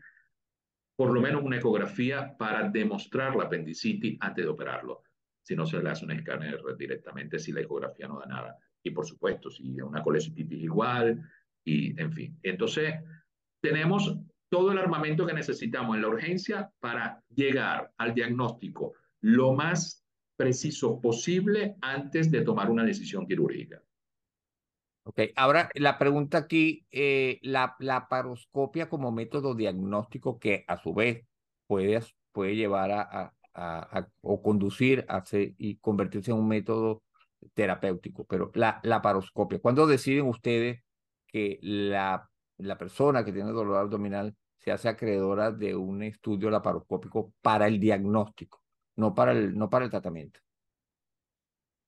[0.96, 5.04] por lo menos una ecografía para demostrar la apendicitis antes de operarlo.
[5.42, 8.92] Si no, se le hace un escáner directamente si la ecografía no da nada y
[8.92, 11.22] por supuesto, si una colecitis igual,
[11.64, 12.40] y en fin.
[12.44, 12.96] Entonces,
[13.62, 14.18] tenemos
[14.50, 20.04] todo el armamento que necesitamos en la urgencia para llegar al diagnóstico lo más
[20.36, 23.84] preciso posible antes de tomar una decisión quirúrgica.
[25.04, 30.94] Ok, ahora la pregunta aquí, eh, la, la paroscopia como método diagnóstico que a su
[30.94, 31.26] vez
[31.68, 32.00] puede,
[32.32, 37.04] puede llevar a, a, a, o conducir a ser, y convertirse en un método
[37.54, 40.84] terapéutico, pero la, la paroscopia, ¿cuándo deciden ustedes
[41.28, 42.29] que la,
[42.60, 47.80] la persona que tiene dolor abdominal se hace acreedora de un estudio laparoscópico para el
[47.80, 48.64] diagnóstico,
[48.98, 50.40] no para el, no para el tratamiento?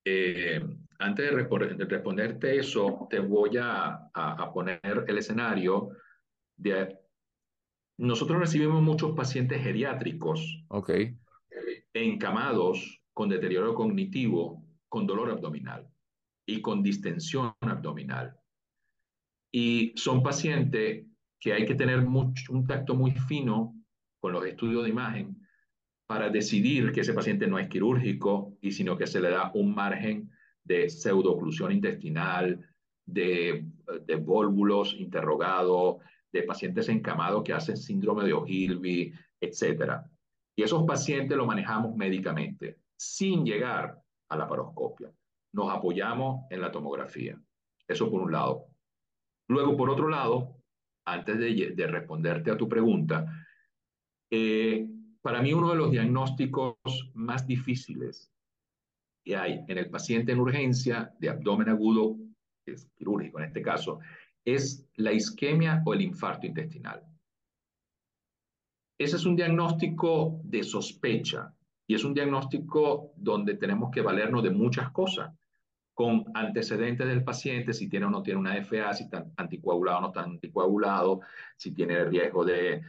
[0.05, 0.59] Eh,
[0.99, 5.89] antes de, de, responderte eso, te voy a, a, a, poner el escenario
[6.55, 6.97] de...
[7.97, 11.15] Nosotros recibimos muchos pacientes geriátricos okay.
[11.93, 15.87] encamados con deterioro cognitivo con dolor abdominal
[16.45, 18.40] y con distensión abdominal.
[19.51, 21.05] Y son pacientes
[21.39, 23.75] que hay que tener mucho, un tacto muy fino
[24.19, 25.37] con los estudios de imagen
[26.07, 29.73] para decidir que ese paciente no es quirúrgico y sino que se le da un
[29.73, 30.29] margen
[30.63, 32.59] de pseudoclusión intestinal,
[33.05, 33.65] de,
[34.05, 35.97] de vólvulos interrogados,
[36.31, 40.01] de pacientes encamados que hacen síndrome de Ogilvy, etc.
[40.55, 45.11] Y esos pacientes los manejamos médicamente, sin llegar a la paroscopia.
[45.53, 47.39] Nos apoyamos en la tomografía.
[47.87, 48.67] Eso por un lado.
[49.47, 50.55] Luego, por otro lado,
[51.05, 53.25] antes de, de responderte a tu pregunta,
[54.29, 54.87] eh,
[55.21, 56.75] para mí uno de los diagnósticos
[57.13, 58.31] más difíciles
[59.23, 62.17] que hay en el paciente en urgencia de abdomen agudo,
[62.65, 63.99] es quirúrgico en este caso,
[64.45, 67.03] es la isquemia o el infarto intestinal.
[68.99, 71.55] Ese es un diagnóstico de sospecha,
[71.87, 75.33] y es un diagnóstico donde tenemos que valernos de muchas cosas,
[75.93, 80.01] con antecedentes del paciente, si tiene o no tiene una FA, si está anticoagulado o
[80.01, 81.21] no está anticoagulado,
[81.57, 82.81] si tiene riesgo de,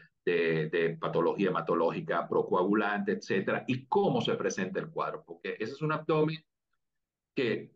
[1.01, 6.45] patología hematológica procoagulante, etcétera, y cómo se presenta el cuadro, porque ese es un abdomen
[7.35, 7.73] que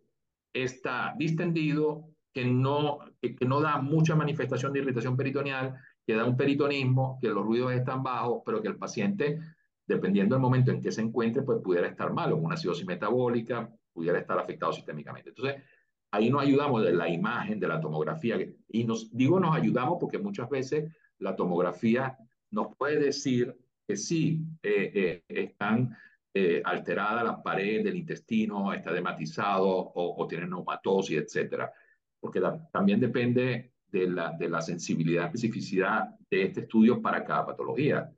[0.52, 5.74] está distendido, que no, que, no da mucha manifestación de irritación peritoneal,
[6.06, 9.40] que da un peritonismo, que los ruidos están bajos, pero que el paciente
[9.86, 14.18] dependiendo del momento en que se encuentre, pues pudiera estar malo, una acidosis metabólica, pudiera
[14.18, 15.30] estar afectado sistémicamente.
[15.30, 15.62] Entonces,
[16.10, 18.36] ahí nos ayudamos de la imagen, de la tomografía,
[18.68, 22.16] y nos digo nos ayudamos porque muchas veces la tomografía
[22.50, 23.56] nos puede decir
[23.88, 25.96] que sí, eh, eh, están
[26.34, 31.72] eh, alterada la pared del intestino, está dematizado o, o tiene neumatosis, etcétera.
[32.20, 38.12] Porque también depende de la, de la sensibilidad, especificidad de este estudio para cada patología.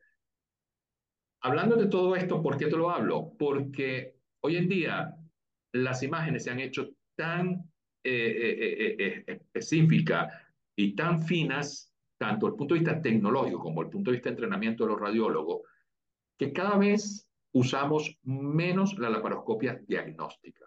[1.43, 3.33] Hablando de todo esto, ¿por qué te lo hablo?
[3.39, 5.18] Porque hoy en día
[5.73, 7.71] las imágenes se han hecho tan
[8.05, 10.33] eh, eh, específicas
[10.77, 14.17] y tan finas, tanto desde el punto de vista tecnológico como desde el punto de
[14.17, 15.63] vista de entrenamiento de los radiólogos,
[16.39, 20.67] que cada vez usamos menos la laparoscopia diagnóstica.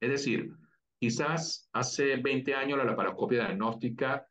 [0.00, 0.52] Es decir,
[1.00, 4.26] quizás hace 20 años la laparoscopia diagnóstica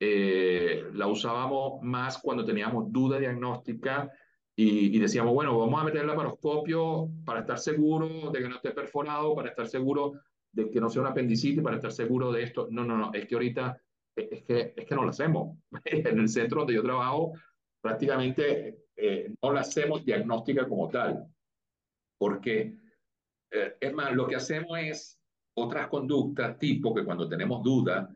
[0.00, 4.10] eh, la usábamos más cuando teníamos duda diagnóstica
[4.56, 8.56] y, y, decíamos, bueno, vamos a meter el laparoscopio para estar seguro de que no
[8.56, 10.12] esté perforado, para estar seguro
[10.52, 12.68] de que no sea un apendicitis, para estar seguro de esto.
[12.70, 13.80] No, no, no, es que ahorita
[14.14, 15.58] es que, es que no lo hacemos.
[15.84, 17.32] en el centro donde yo trabajo,
[17.80, 21.26] prácticamente eh, no la hacemos diagnóstica como tal.
[22.16, 22.76] Porque,
[23.50, 25.18] eh, es más, lo que hacemos es
[25.56, 28.08] otras conductas, tipo que cuando tenemos duda,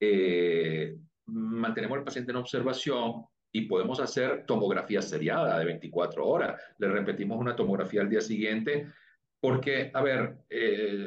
[0.00, 6.60] eh, mantenemos al paciente en observación y podemos hacer tomografía seriada de 24 horas.
[6.78, 8.92] Le repetimos una tomografía al día siguiente,
[9.40, 11.06] porque, a ver, eh,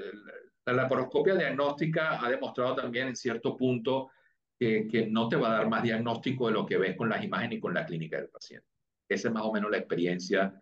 [0.66, 4.12] la laparoscopia diagnóstica ha demostrado también en cierto punto
[4.58, 7.22] que, que, no te va a dar más diagnóstico de lo que ves con las
[7.22, 8.68] imágenes y con la clínica del paciente.
[9.10, 10.54] Esa es más o menos la experiencia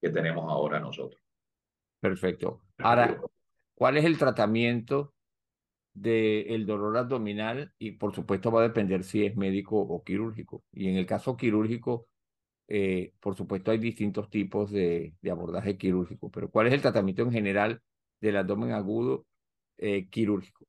[0.00, 1.22] que tenemos ahora nosotros.
[2.00, 2.62] Perfecto.
[2.78, 3.20] Ahora,
[3.74, 5.13] ¿cuál es el tratamiento
[5.94, 7.72] del dolor abdominal?
[7.78, 10.64] Y por supuesto va a depender si es médico o quirúrgico.
[10.72, 12.08] Y en el caso quirúrgico,
[12.68, 17.22] eh, por supuesto hay distintos tipos de, de, abordaje quirúrgico, pero ¿cuál es el tratamiento
[17.22, 17.82] en general
[18.20, 19.26] del abdomen agudo
[19.76, 20.66] eh, quirúrgico?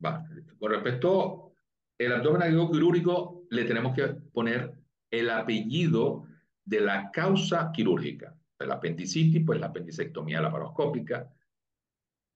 [0.00, 1.52] Con respecto
[1.98, 4.74] al abdomen agudo quirúrgico, le tenemos que poner
[5.10, 6.24] el apellido
[6.64, 8.36] de la causa quirúrgica.
[8.58, 11.32] La apendicitis, pues la apendicectomía laparoscópica.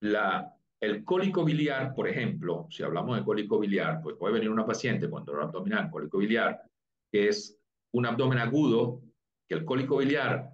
[0.01, 4.67] La, el cólico biliar, por ejemplo, si hablamos de cólico biliar, pues puede venir una
[4.67, 6.61] paciente con dolor abdominal, cólico biliar,
[7.11, 7.59] que es
[7.93, 9.03] un abdomen agudo,
[9.49, 10.51] que el cólico biliar,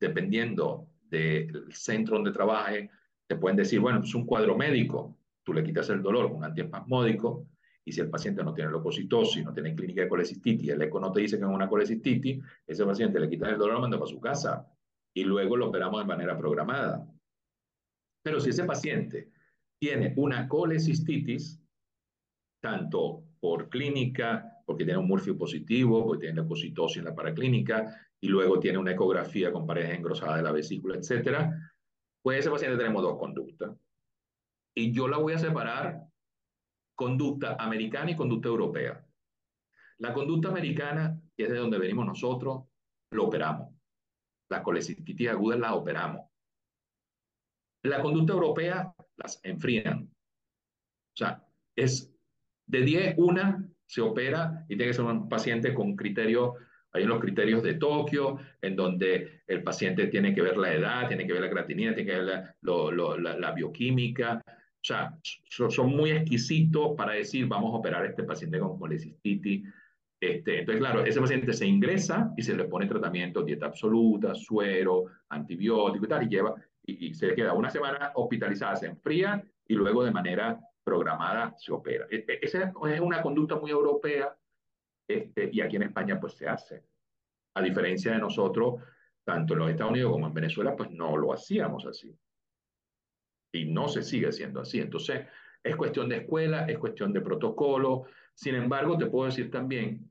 [0.00, 2.90] dependiendo del centro donde trabaje,
[3.26, 6.44] te pueden decir, bueno, es un cuadro médico, tú le quitas el dolor con un
[6.44, 7.46] antiespasmódico,
[7.84, 11.12] y si el paciente no tiene leucocitosis, no tiene clínica de colecistitis, el eco no
[11.12, 14.10] te dice que es una colecistitis, ese paciente le quitas el dolor, lo manda para
[14.10, 14.66] su casa
[15.12, 17.06] y luego lo operamos de manera programada.
[18.22, 19.33] Pero si ese paciente
[19.84, 21.60] tiene una colecistitis,
[22.62, 28.28] tanto por clínica, porque tiene un murfio positivo, porque tiene leucocitosis en la paraclínica, y
[28.28, 31.54] luego tiene una ecografía con paredes engrosadas de la vesícula, etcétera,
[32.22, 33.76] pues ese paciente tenemos dos conductas.
[34.74, 36.00] Y yo la voy a separar
[36.94, 39.06] conducta americana y conducta europea.
[39.98, 42.64] La conducta americana, que es de donde venimos nosotros,
[43.10, 43.68] lo operamos.
[44.48, 46.22] La colecistitis aguda la operamos.
[47.82, 50.10] La conducta europea las enfrían.
[51.14, 51.44] O sea,
[51.76, 52.12] es
[52.66, 56.54] de 10, una se opera y tiene que ser un paciente con criterios,
[56.92, 61.26] hay unos criterios de Tokio, en donde el paciente tiene que ver la edad, tiene
[61.26, 64.40] que ver la creatinina, tiene que ver la bioquímica,
[64.84, 69.66] o sea, son muy exquisitos para decir, vamos a operar a este paciente con colecistitis.
[70.20, 75.06] Este, entonces, claro, ese paciente se ingresa y se le pone tratamiento, dieta absoluta, suero,
[75.30, 79.74] antibiótico y tal, y lleva, y, y se queda una semana hospitalizada, se enfría y
[79.74, 82.06] luego de manera programada se opera.
[82.10, 84.36] E, e, esa es una conducta muy europea
[85.08, 86.84] este, y aquí en España pues se hace.
[87.54, 88.82] A diferencia de nosotros,
[89.24, 92.16] tanto en los Estados Unidos como en Venezuela, pues no lo hacíamos así
[93.54, 94.80] y no se sigue siendo así.
[94.80, 95.26] Entonces,
[95.62, 98.04] es cuestión de escuela, es cuestión de protocolo.
[98.34, 100.10] Sin embargo, te puedo decir también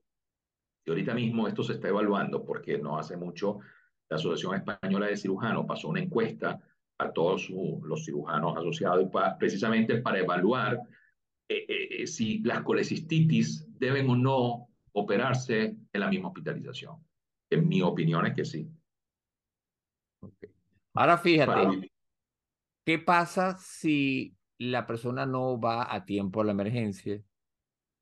[0.82, 3.60] que ahorita mismo esto se está evaluando porque no hace mucho
[4.08, 6.60] la Asociación Española de Cirujanos pasó una encuesta
[6.98, 10.80] a todos su, los cirujanos asociados precisamente para evaluar
[11.48, 16.96] eh, eh, eh, si las colecistitis deben o no operarse en la misma hospitalización.
[17.50, 18.68] En mi opinión es que sí.
[20.20, 20.50] Okay.
[20.94, 21.90] Ahora fíjate,
[22.84, 27.20] ¿Qué pasa si la persona no va a tiempo a la emergencia?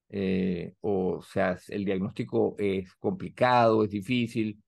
[0.09, 4.61] Eh, o sea, el diagnóstico es complicado, es difícil.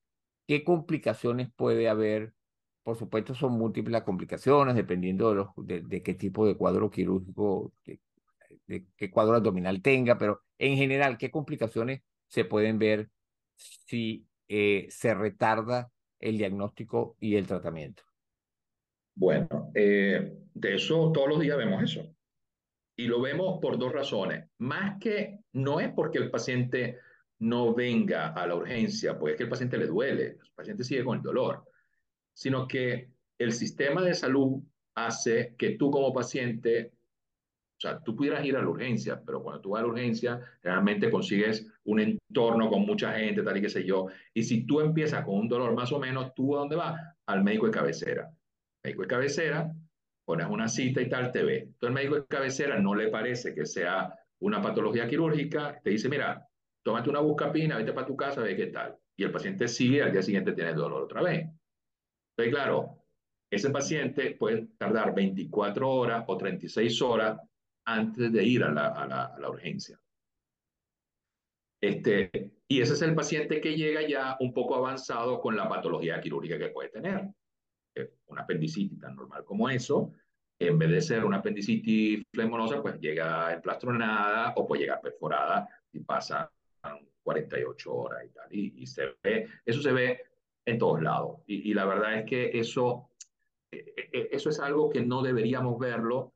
[0.46, 2.34] ¿Qué complicaciones puede haber?
[2.82, 8.00] Por supuesto, son múltiples complicaciones dependiendo de, los, de, qué tipo de cuadro quirúrgico, de,
[8.66, 13.08] de, qué cuadro abdominal tenga, pero en general, ¿qué complicaciones se pueden ver
[13.56, 15.90] si eh, se retarda
[16.20, 18.02] el diagnóstico y el tratamiento?
[19.14, 22.14] Bueno, eh, de eso todos los días vemos eso.
[22.96, 24.48] Y lo vemos por dos razones.
[24.58, 26.98] Más que no es porque el paciente
[27.40, 31.04] no venga a la urgencia, pues es que el paciente le duele, el paciente sigue
[31.04, 31.64] con el dolor.
[32.32, 34.62] sino que el sistema de salud
[34.94, 36.92] hace que tú como paciente,
[37.78, 40.40] o sea, tú pudieras ir a la urgencia, pero cuando tú vas a la urgencia,
[40.62, 44.08] realmente consigues un entorno con mucha gente, tal y qué sé yo.
[44.32, 47.00] Y si tú empiezas con un dolor más o menos, ¿tú a dónde vas?
[47.26, 48.30] Al médico de cabecera.
[48.82, 49.74] médico de cabecera,
[50.24, 51.58] pones una cita y tal, te ve.
[51.58, 56.08] Entonces el médico de cabecera no le parece que sea una patología quirúrgica, te dice,
[56.08, 56.48] mira,
[56.84, 58.96] tómate una buscapina, vete para tu casa, ve qué tal.
[59.16, 61.48] Y el paciente sigue, al día siguiente tiene dolor otra vez.
[62.36, 63.04] Entonces, claro,
[63.50, 67.40] ese paciente puede tardar 24 horas o 36 horas
[67.86, 69.98] antes de ir a la, a la, a la urgencia.
[71.80, 72.30] Este,
[72.68, 76.58] y ese es el paciente que llega ya un poco avanzado con la patología quirúrgica
[76.58, 77.28] que puede tener.
[78.26, 80.12] Una apendicitis tan normal como eso,
[80.58, 86.00] en vez de ser una apendicitis flemonosa, pues llega emplastronada o puede llegar perforada y
[86.00, 86.50] pasa
[87.24, 88.54] 48 horas y tal.
[88.54, 90.20] Y, eso se ve
[90.64, 91.40] en todos lados.
[91.46, 93.10] Y, la verdad es que eso,
[93.72, 96.34] eh, eh, eso es algo que no deberíamos verlo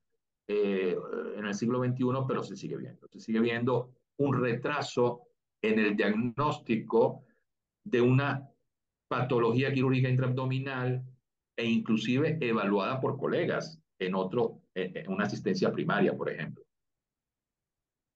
[0.48, 0.96] eh,
[1.36, 3.06] en el siglo XXI, pero se sigue viendo.
[3.08, 5.22] Se sigue viendo un retraso
[5.62, 7.24] en el diagnóstico
[7.84, 8.48] de una
[9.08, 11.02] patología quirúrgica intraabdominal
[11.56, 16.67] e inclusive evaluada por colegas en otro, en una asistencia primaria, por ejemplo.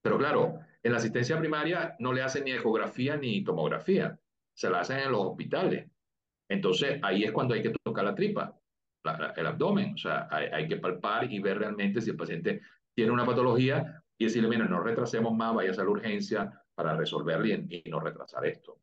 [0.03, 4.19] Pero claro, en la asistencia primaria no le hacen ni ecografía ni tomografía,
[4.53, 5.89] se la hacen en los hospitales.
[6.49, 8.55] Entonces ahí es cuando hay que tocar la tripa,
[9.05, 12.17] la, la, el abdomen, o sea, hay, hay, que palpar y ver realmente si el
[12.17, 12.61] paciente
[12.95, 17.67] tiene una patología y decirle, mira, no retrasemos más, vaya a la urgencia para resolverle
[17.69, 18.79] y, y, no retrasar esto.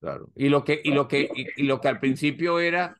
[0.00, 0.30] Claro.
[0.34, 2.96] Y lo que, y lo que, y, y lo que al principio era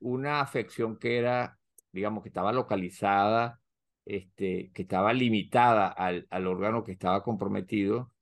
[0.00, 1.58] una afección que era,
[1.92, 3.60] digamos, que estaba localizada,
[4.06, 8.12] este, que estaba limitada al, al órgano que estaba comprometido,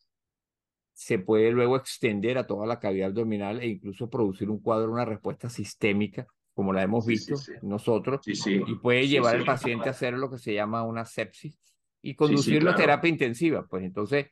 [0.94, 5.04] se puede luego extender a toda la cavidad abdominal e incluso producir un cuadro, una
[5.04, 7.66] respuesta sistémica, como la hemos visto sí, sí, sí.
[7.66, 11.58] nosotros, y puede llevar al paciente a hacer lo que se llama una sepsis
[12.00, 12.76] y conducirlo claro.
[12.76, 13.66] a terapia intensiva.
[13.66, 14.28] Pues entonces,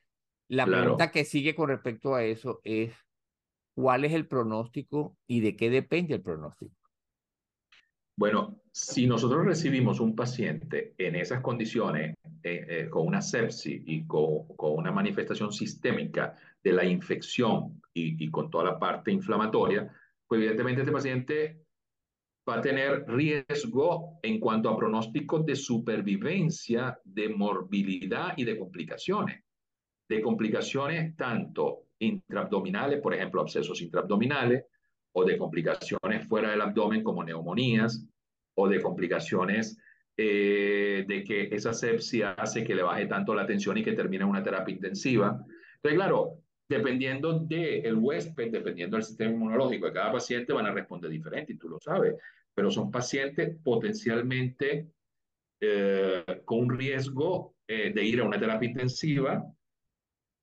[0.48, 0.82] la claro.
[0.82, 2.94] pregunta que sigue con respecto a eso es,
[3.74, 6.76] ¿cuál es el pronóstico y de qué depende el pronóstico?
[8.16, 14.06] Bueno, si nosotros recibimos un paciente en esas condiciones, eh, eh, con una sepsis y
[14.06, 19.90] con, con, una manifestación sistémica de la infección y, y, con toda la parte inflamatoria,
[20.26, 21.62] pues evidentemente este paciente
[22.48, 29.44] va a tener riesgo en cuanto a pronósticos de supervivencia, de morbilidad y de complicaciones.
[30.08, 34.64] De complicaciones tanto intraabdominales, por ejemplo, abscesos intraabdominales,
[35.12, 38.06] o de complicaciones fuera del abdomen como neumonías,
[38.54, 39.78] o de complicaciones
[40.16, 44.24] eh, de que esa sepsia hace que le baje tanto la tensión y que termine
[44.24, 45.44] una terapia intensiva.
[45.76, 46.38] Entonces, claro,
[46.68, 51.54] dependiendo del de huésped, dependiendo del sistema inmunológico de cada paciente, van a responder diferente,
[51.54, 52.14] y tú lo sabes,
[52.54, 54.88] pero son pacientes potencialmente
[55.60, 59.44] eh, con un riesgo eh, de ir a una terapia intensiva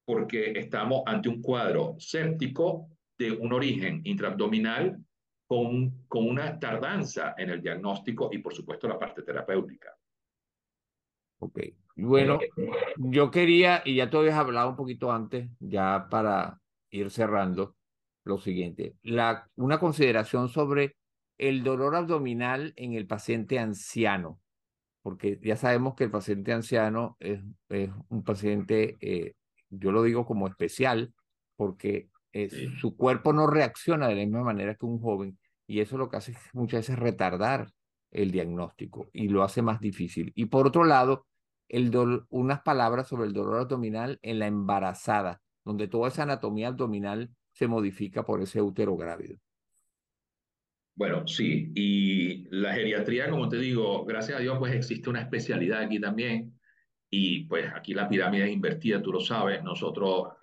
[0.06, 2.90] porque estamos ante un cuadro séptico
[3.20, 4.98] de un origen intraabdominal
[5.46, 9.94] con, con una tardanza en el diagnóstico y por supuesto la parte terapéutica.
[11.40, 11.60] Ok,
[11.96, 12.40] bueno,
[12.98, 16.60] yo quería, y ya tú habías hablado un poquito antes, ya para
[16.90, 17.76] ir cerrando,
[18.24, 20.96] lo siguiente, la, una consideración sobre
[21.38, 24.40] el dolor abdominal en el paciente anciano,
[25.02, 29.34] porque ya sabemos que el paciente anciano es, es un paciente, eh,
[29.70, 31.14] yo lo digo como especial,
[31.56, 32.70] porque eh, sí.
[32.80, 36.18] su cuerpo no reacciona de la misma manera que un joven, y eso lo que
[36.18, 37.70] hace muchas veces retardar
[38.12, 40.32] el diagnóstico y lo hace más difícil.
[40.36, 41.28] Y por otro lado,
[41.68, 41.92] el
[42.30, 47.68] unas palabras sobre el dolor abdominal en la embarazada, donde toda esa anatomía abdominal se
[47.68, 49.38] modifica por ese útero grávido.
[50.96, 55.82] Bueno, sí, y la geriatría, como te digo, gracias a Dios, pues existe una especialidad
[55.82, 56.60] aquí también,
[57.10, 60.34] y pues aquí la pirámide es invertida, tú lo sabes, nosotros,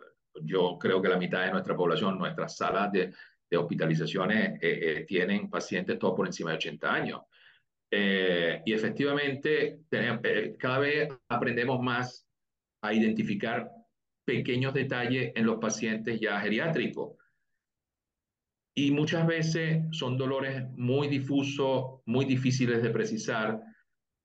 [0.42, 3.12] yo creo que la mitad de nuestra población, nuestras salas de,
[3.50, 7.20] de hospitalizaciones eh, eh, tienen pacientes todos por encima de 80 años.
[7.90, 12.26] Eh, y efectivamente, tenemos, eh, cada vez aprendemos más
[12.82, 13.70] a identificar
[14.24, 17.16] pequeños detalles en los pacientes ya geriátricos.
[18.74, 23.62] Y muchas veces son dolores muy difusos, muy difíciles de precisar.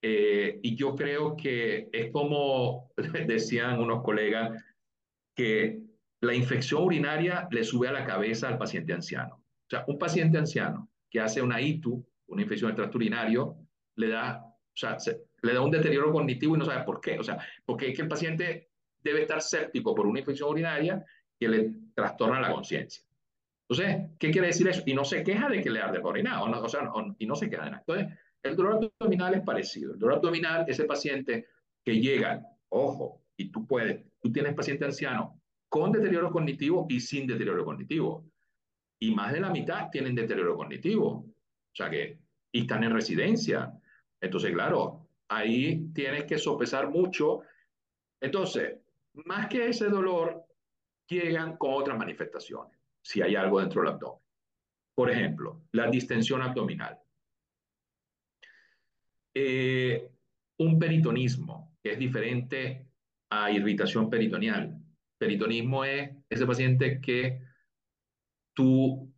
[0.03, 2.91] Eh, y yo creo que es como
[3.27, 4.61] decían unos colegas,
[5.35, 5.79] que
[6.21, 9.35] la infección urinaria le sube a la cabeza al paciente anciano.
[9.35, 13.57] O sea, un paciente anciano que hace una ITU, una infección del tracto urinario,
[13.95, 17.17] le da, o sea, se, le da un deterioro cognitivo y no sabe por qué.
[17.17, 18.69] O sea, porque es que el paciente
[19.03, 21.03] debe estar séptico por una infección urinaria
[21.39, 23.03] que le trastorna la conciencia.
[23.67, 24.83] Entonces, ¿qué quiere decir eso?
[24.85, 27.49] Y no se queja de que le arde por orinar, o, sea, y no se
[27.49, 27.83] queja de nada.
[27.87, 29.93] Entonces, el dolor abdominal es parecido.
[29.93, 31.47] El dolor abdominal, ese paciente
[31.83, 35.40] que llega, ojo, y tú puedes, tú tienes paciente anciano
[35.71, 38.29] con deterioro cognitivo y sin deterioro cognitivo.
[38.99, 41.07] Y más de la mitad tienen deterioro cognitivo.
[41.07, 42.19] O sea que,
[42.51, 43.71] y están en residencia.
[44.19, 47.39] Entonces, claro, ahí tienes que sopesar mucho.
[48.19, 48.79] Entonces,
[49.13, 50.43] más que ese dolor,
[51.07, 54.19] llegan con otras manifestaciones, si hay algo dentro del abdomen.
[54.93, 56.99] Por ejemplo, la distensión abdominal.
[59.33, 60.11] Eh,
[60.57, 62.87] un peritonismo, que es diferente
[63.29, 64.80] a irritación peritoneal.
[65.21, 67.43] Peritonismo es ese paciente que
[68.55, 69.13] tú,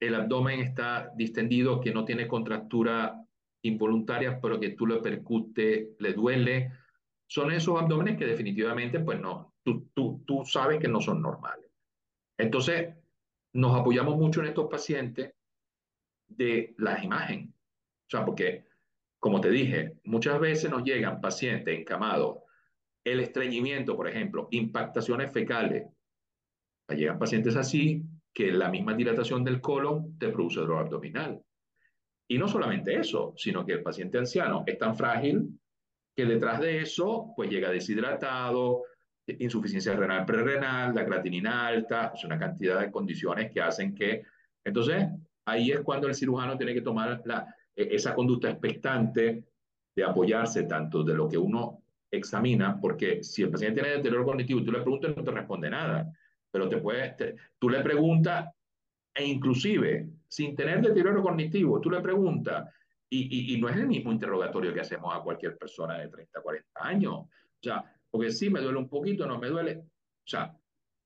[0.00, 3.22] el abdomen está distendido, que no tiene contractura
[3.60, 6.72] involuntaria, pero que tú le percute, le duele.
[7.26, 11.70] Son esos abdómenes que definitivamente, pues no, tú, tú, tú sabes que no son normales.
[12.38, 12.94] Entonces,
[13.52, 15.34] nos apoyamos mucho en estos pacientes
[16.28, 17.50] de las imágenes.
[17.50, 18.64] O sea, porque,
[19.18, 22.38] como te dije, muchas veces nos llegan pacientes encamados
[23.06, 25.86] el estreñimiento, por ejemplo, impactaciones fecales.
[26.88, 28.02] Llegan pacientes así
[28.34, 31.40] que la misma dilatación del colon te produce dolor abdominal.
[32.28, 35.48] Y no solamente eso, sino que el paciente anciano es tan frágil
[36.16, 38.82] que detrás de eso, pues llega deshidratado,
[39.26, 44.24] insuficiencia renal prerrenal, la creatinina alta, es una cantidad de condiciones que hacen que...
[44.64, 45.06] Entonces,
[45.44, 47.22] ahí es cuando el cirujano tiene que tomar
[47.76, 49.44] e, esa conducta expectante
[49.94, 51.85] de apoyarse tanto de lo que uno
[52.16, 55.70] examina, porque si el paciente tiene deterioro cognitivo y tú le preguntas, no te responde
[55.70, 56.10] nada,
[56.50, 58.50] pero te puede, tú le preguntas,
[59.14, 62.68] e inclusive, sin tener deterioro cognitivo, tú le preguntas,
[63.08, 66.68] y, y, no es el mismo interrogatorio que hacemos a cualquier persona de 30, 40
[66.74, 67.14] años.
[67.14, 67.28] O
[67.62, 69.78] sea, porque sí me duele un poquito, no me duele.
[69.78, 70.52] O sea,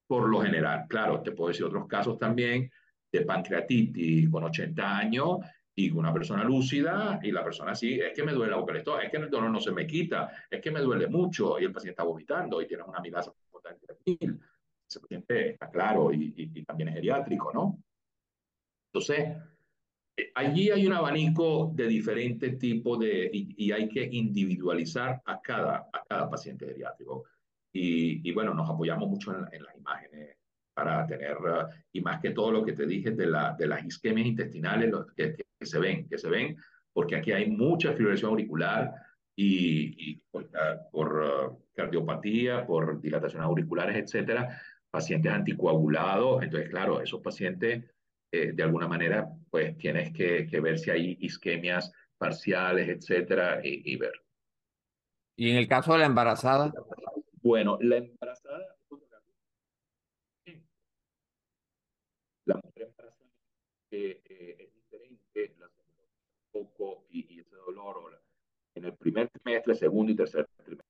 [0.07, 2.71] por lo general, claro, te puedo decir otros casos también
[3.13, 5.39] de pancreatitis con 80 años
[5.87, 9.11] y una persona lúcida y la persona sí, es que me duele la boca es
[9.11, 11.93] que el dolor no se me quita, es que me duele mucho y el paciente
[11.93, 16.95] está vomitando y tiene una amilasa potente Ese paciente está claro y, y, también es
[16.97, 17.83] geriátrico, ¿no?
[18.93, 19.37] Entonces,
[20.17, 25.89] eh, allí hay un abanico de diferentes tipos de, y, hay que individualizar a cada,
[25.93, 27.25] a cada paciente geriátrico.
[27.73, 30.37] Y, y bueno, nos apoyamos mucho en, en las imágenes
[30.75, 31.37] para tener,
[31.93, 35.35] y más que todo lo que te dije de, la, de las isquemias intestinales que,
[35.35, 36.57] que, se ven, que se ven,
[36.93, 38.93] porque aquí hay mucha fibrilación auricular
[39.37, 40.51] y, y por,
[40.91, 47.85] por uh, cardiopatía, por dilataciones auriculares, etcétera, pacientes anticoagulados, entonces claro, esos pacientes
[48.33, 53.93] eh, de alguna manera pues tienes que, que, ver si hay isquemias parciales, etcétera, y,
[53.93, 54.13] y ver.
[55.37, 56.73] ¿Y en el caso de la embarazada?
[57.43, 58.77] Bueno, la embarazada
[60.45, 60.63] que
[63.91, 64.20] eh, es diferente la
[66.51, 68.21] poco y, y, ese dolor
[68.75, 70.87] en el primer trimestre, segundo y tercer trimestre.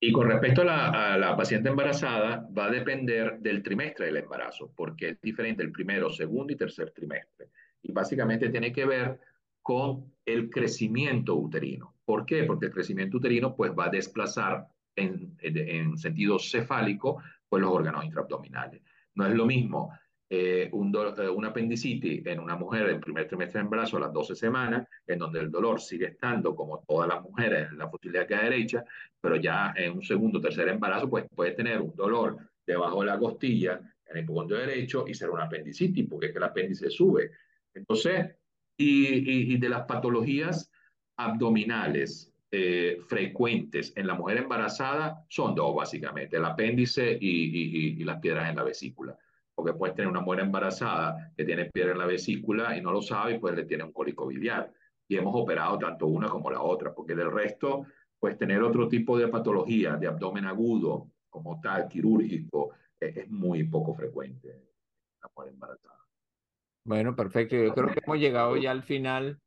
[0.00, 4.18] Y con respecto a la, a la, paciente embarazada, va a depender del trimestre del
[4.18, 7.48] embarazo, porque es diferente el primero, segundo y tercer trimestre.
[7.82, 9.20] Y básicamente tiene que ver
[9.62, 11.96] con el crecimiento uterino.
[12.04, 12.44] ¿Por qué?
[12.44, 18.04] Porque el crecimiento uterino pues, va a desplazar en, en sentido cefálico pues, los órganos
[18.04, 18.82] intraabdominales.
[19.14, 19.90] No es lo mismo
[20.28, 24.12] eh, un, eh, una apendicitis en una mujer en primer trimestre de embarazo a las
[24.12, 28.26] 12 semanas, en donde el dolor sigue estando como todas las mujeres en la futilidad
[28.26, 28.84] que derecha,
[29.20, 33.06] pero ya en un segundo o tercer embarazo pues puede tener un dolor debajo de
[33.06, 36.90] la costilla en el hipocondrio derecho y ser una apendicitis, porque es que el apéndice
[36.90, 37.30] sube.
[37.72, 38.34] Entonces,
[38.76, 40.70] y, y, de las patologías
[41.16, 48.18] abdominales eh, frecuentes en la mujer embarazada son dos, básicamente, el apéndice y, y las
[48.18, 49.16] piedras en la vesícula
[49.56, 53.00] porque puedes tener una mujer embarazada que tiene piedra en la vesícula y no lo
[53.00, 54.70] sabe y pues le tiene un cólico biliar.
[55.08, 57.86] Y hemos operado tanto una como la otra, porque del resto,
[58.18, 63.64] pues tener otro tipo de patología de abdomen agudo como tal, quirúrgico, es, es muy
[63.64, 66.06] poco frecuente en la mujer embarazada.
[66.84, 67.56] Bueno, perfecto.
[67.56, 69.40] Yo creo que hemos llegado ya al final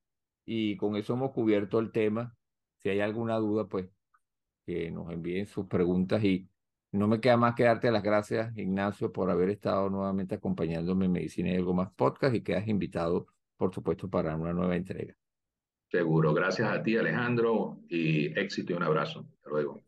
[0.43, 2.35] y con eso hemos cubierto el tema.
[2.77, 3.89] Si hay alguna duda, pues
[4.65, 6.49] que nos envíen sus preguntas y
[6.91, 11.11] no me queda más que darte las gracias, Ignacio, por haber estado nuevamente acompañándome en
[11.11, 13.27] Medicina y algo más podcast y quedas invitado,
[13.57, 15.15] por supuesto, para una nueva entrega.
[15.91, 16.33] Seguro.
[16.33, 19.25] Gracias a ti, Alejandro, y éxito y un abrazo.
[19.37, 19.81] Hasta luego.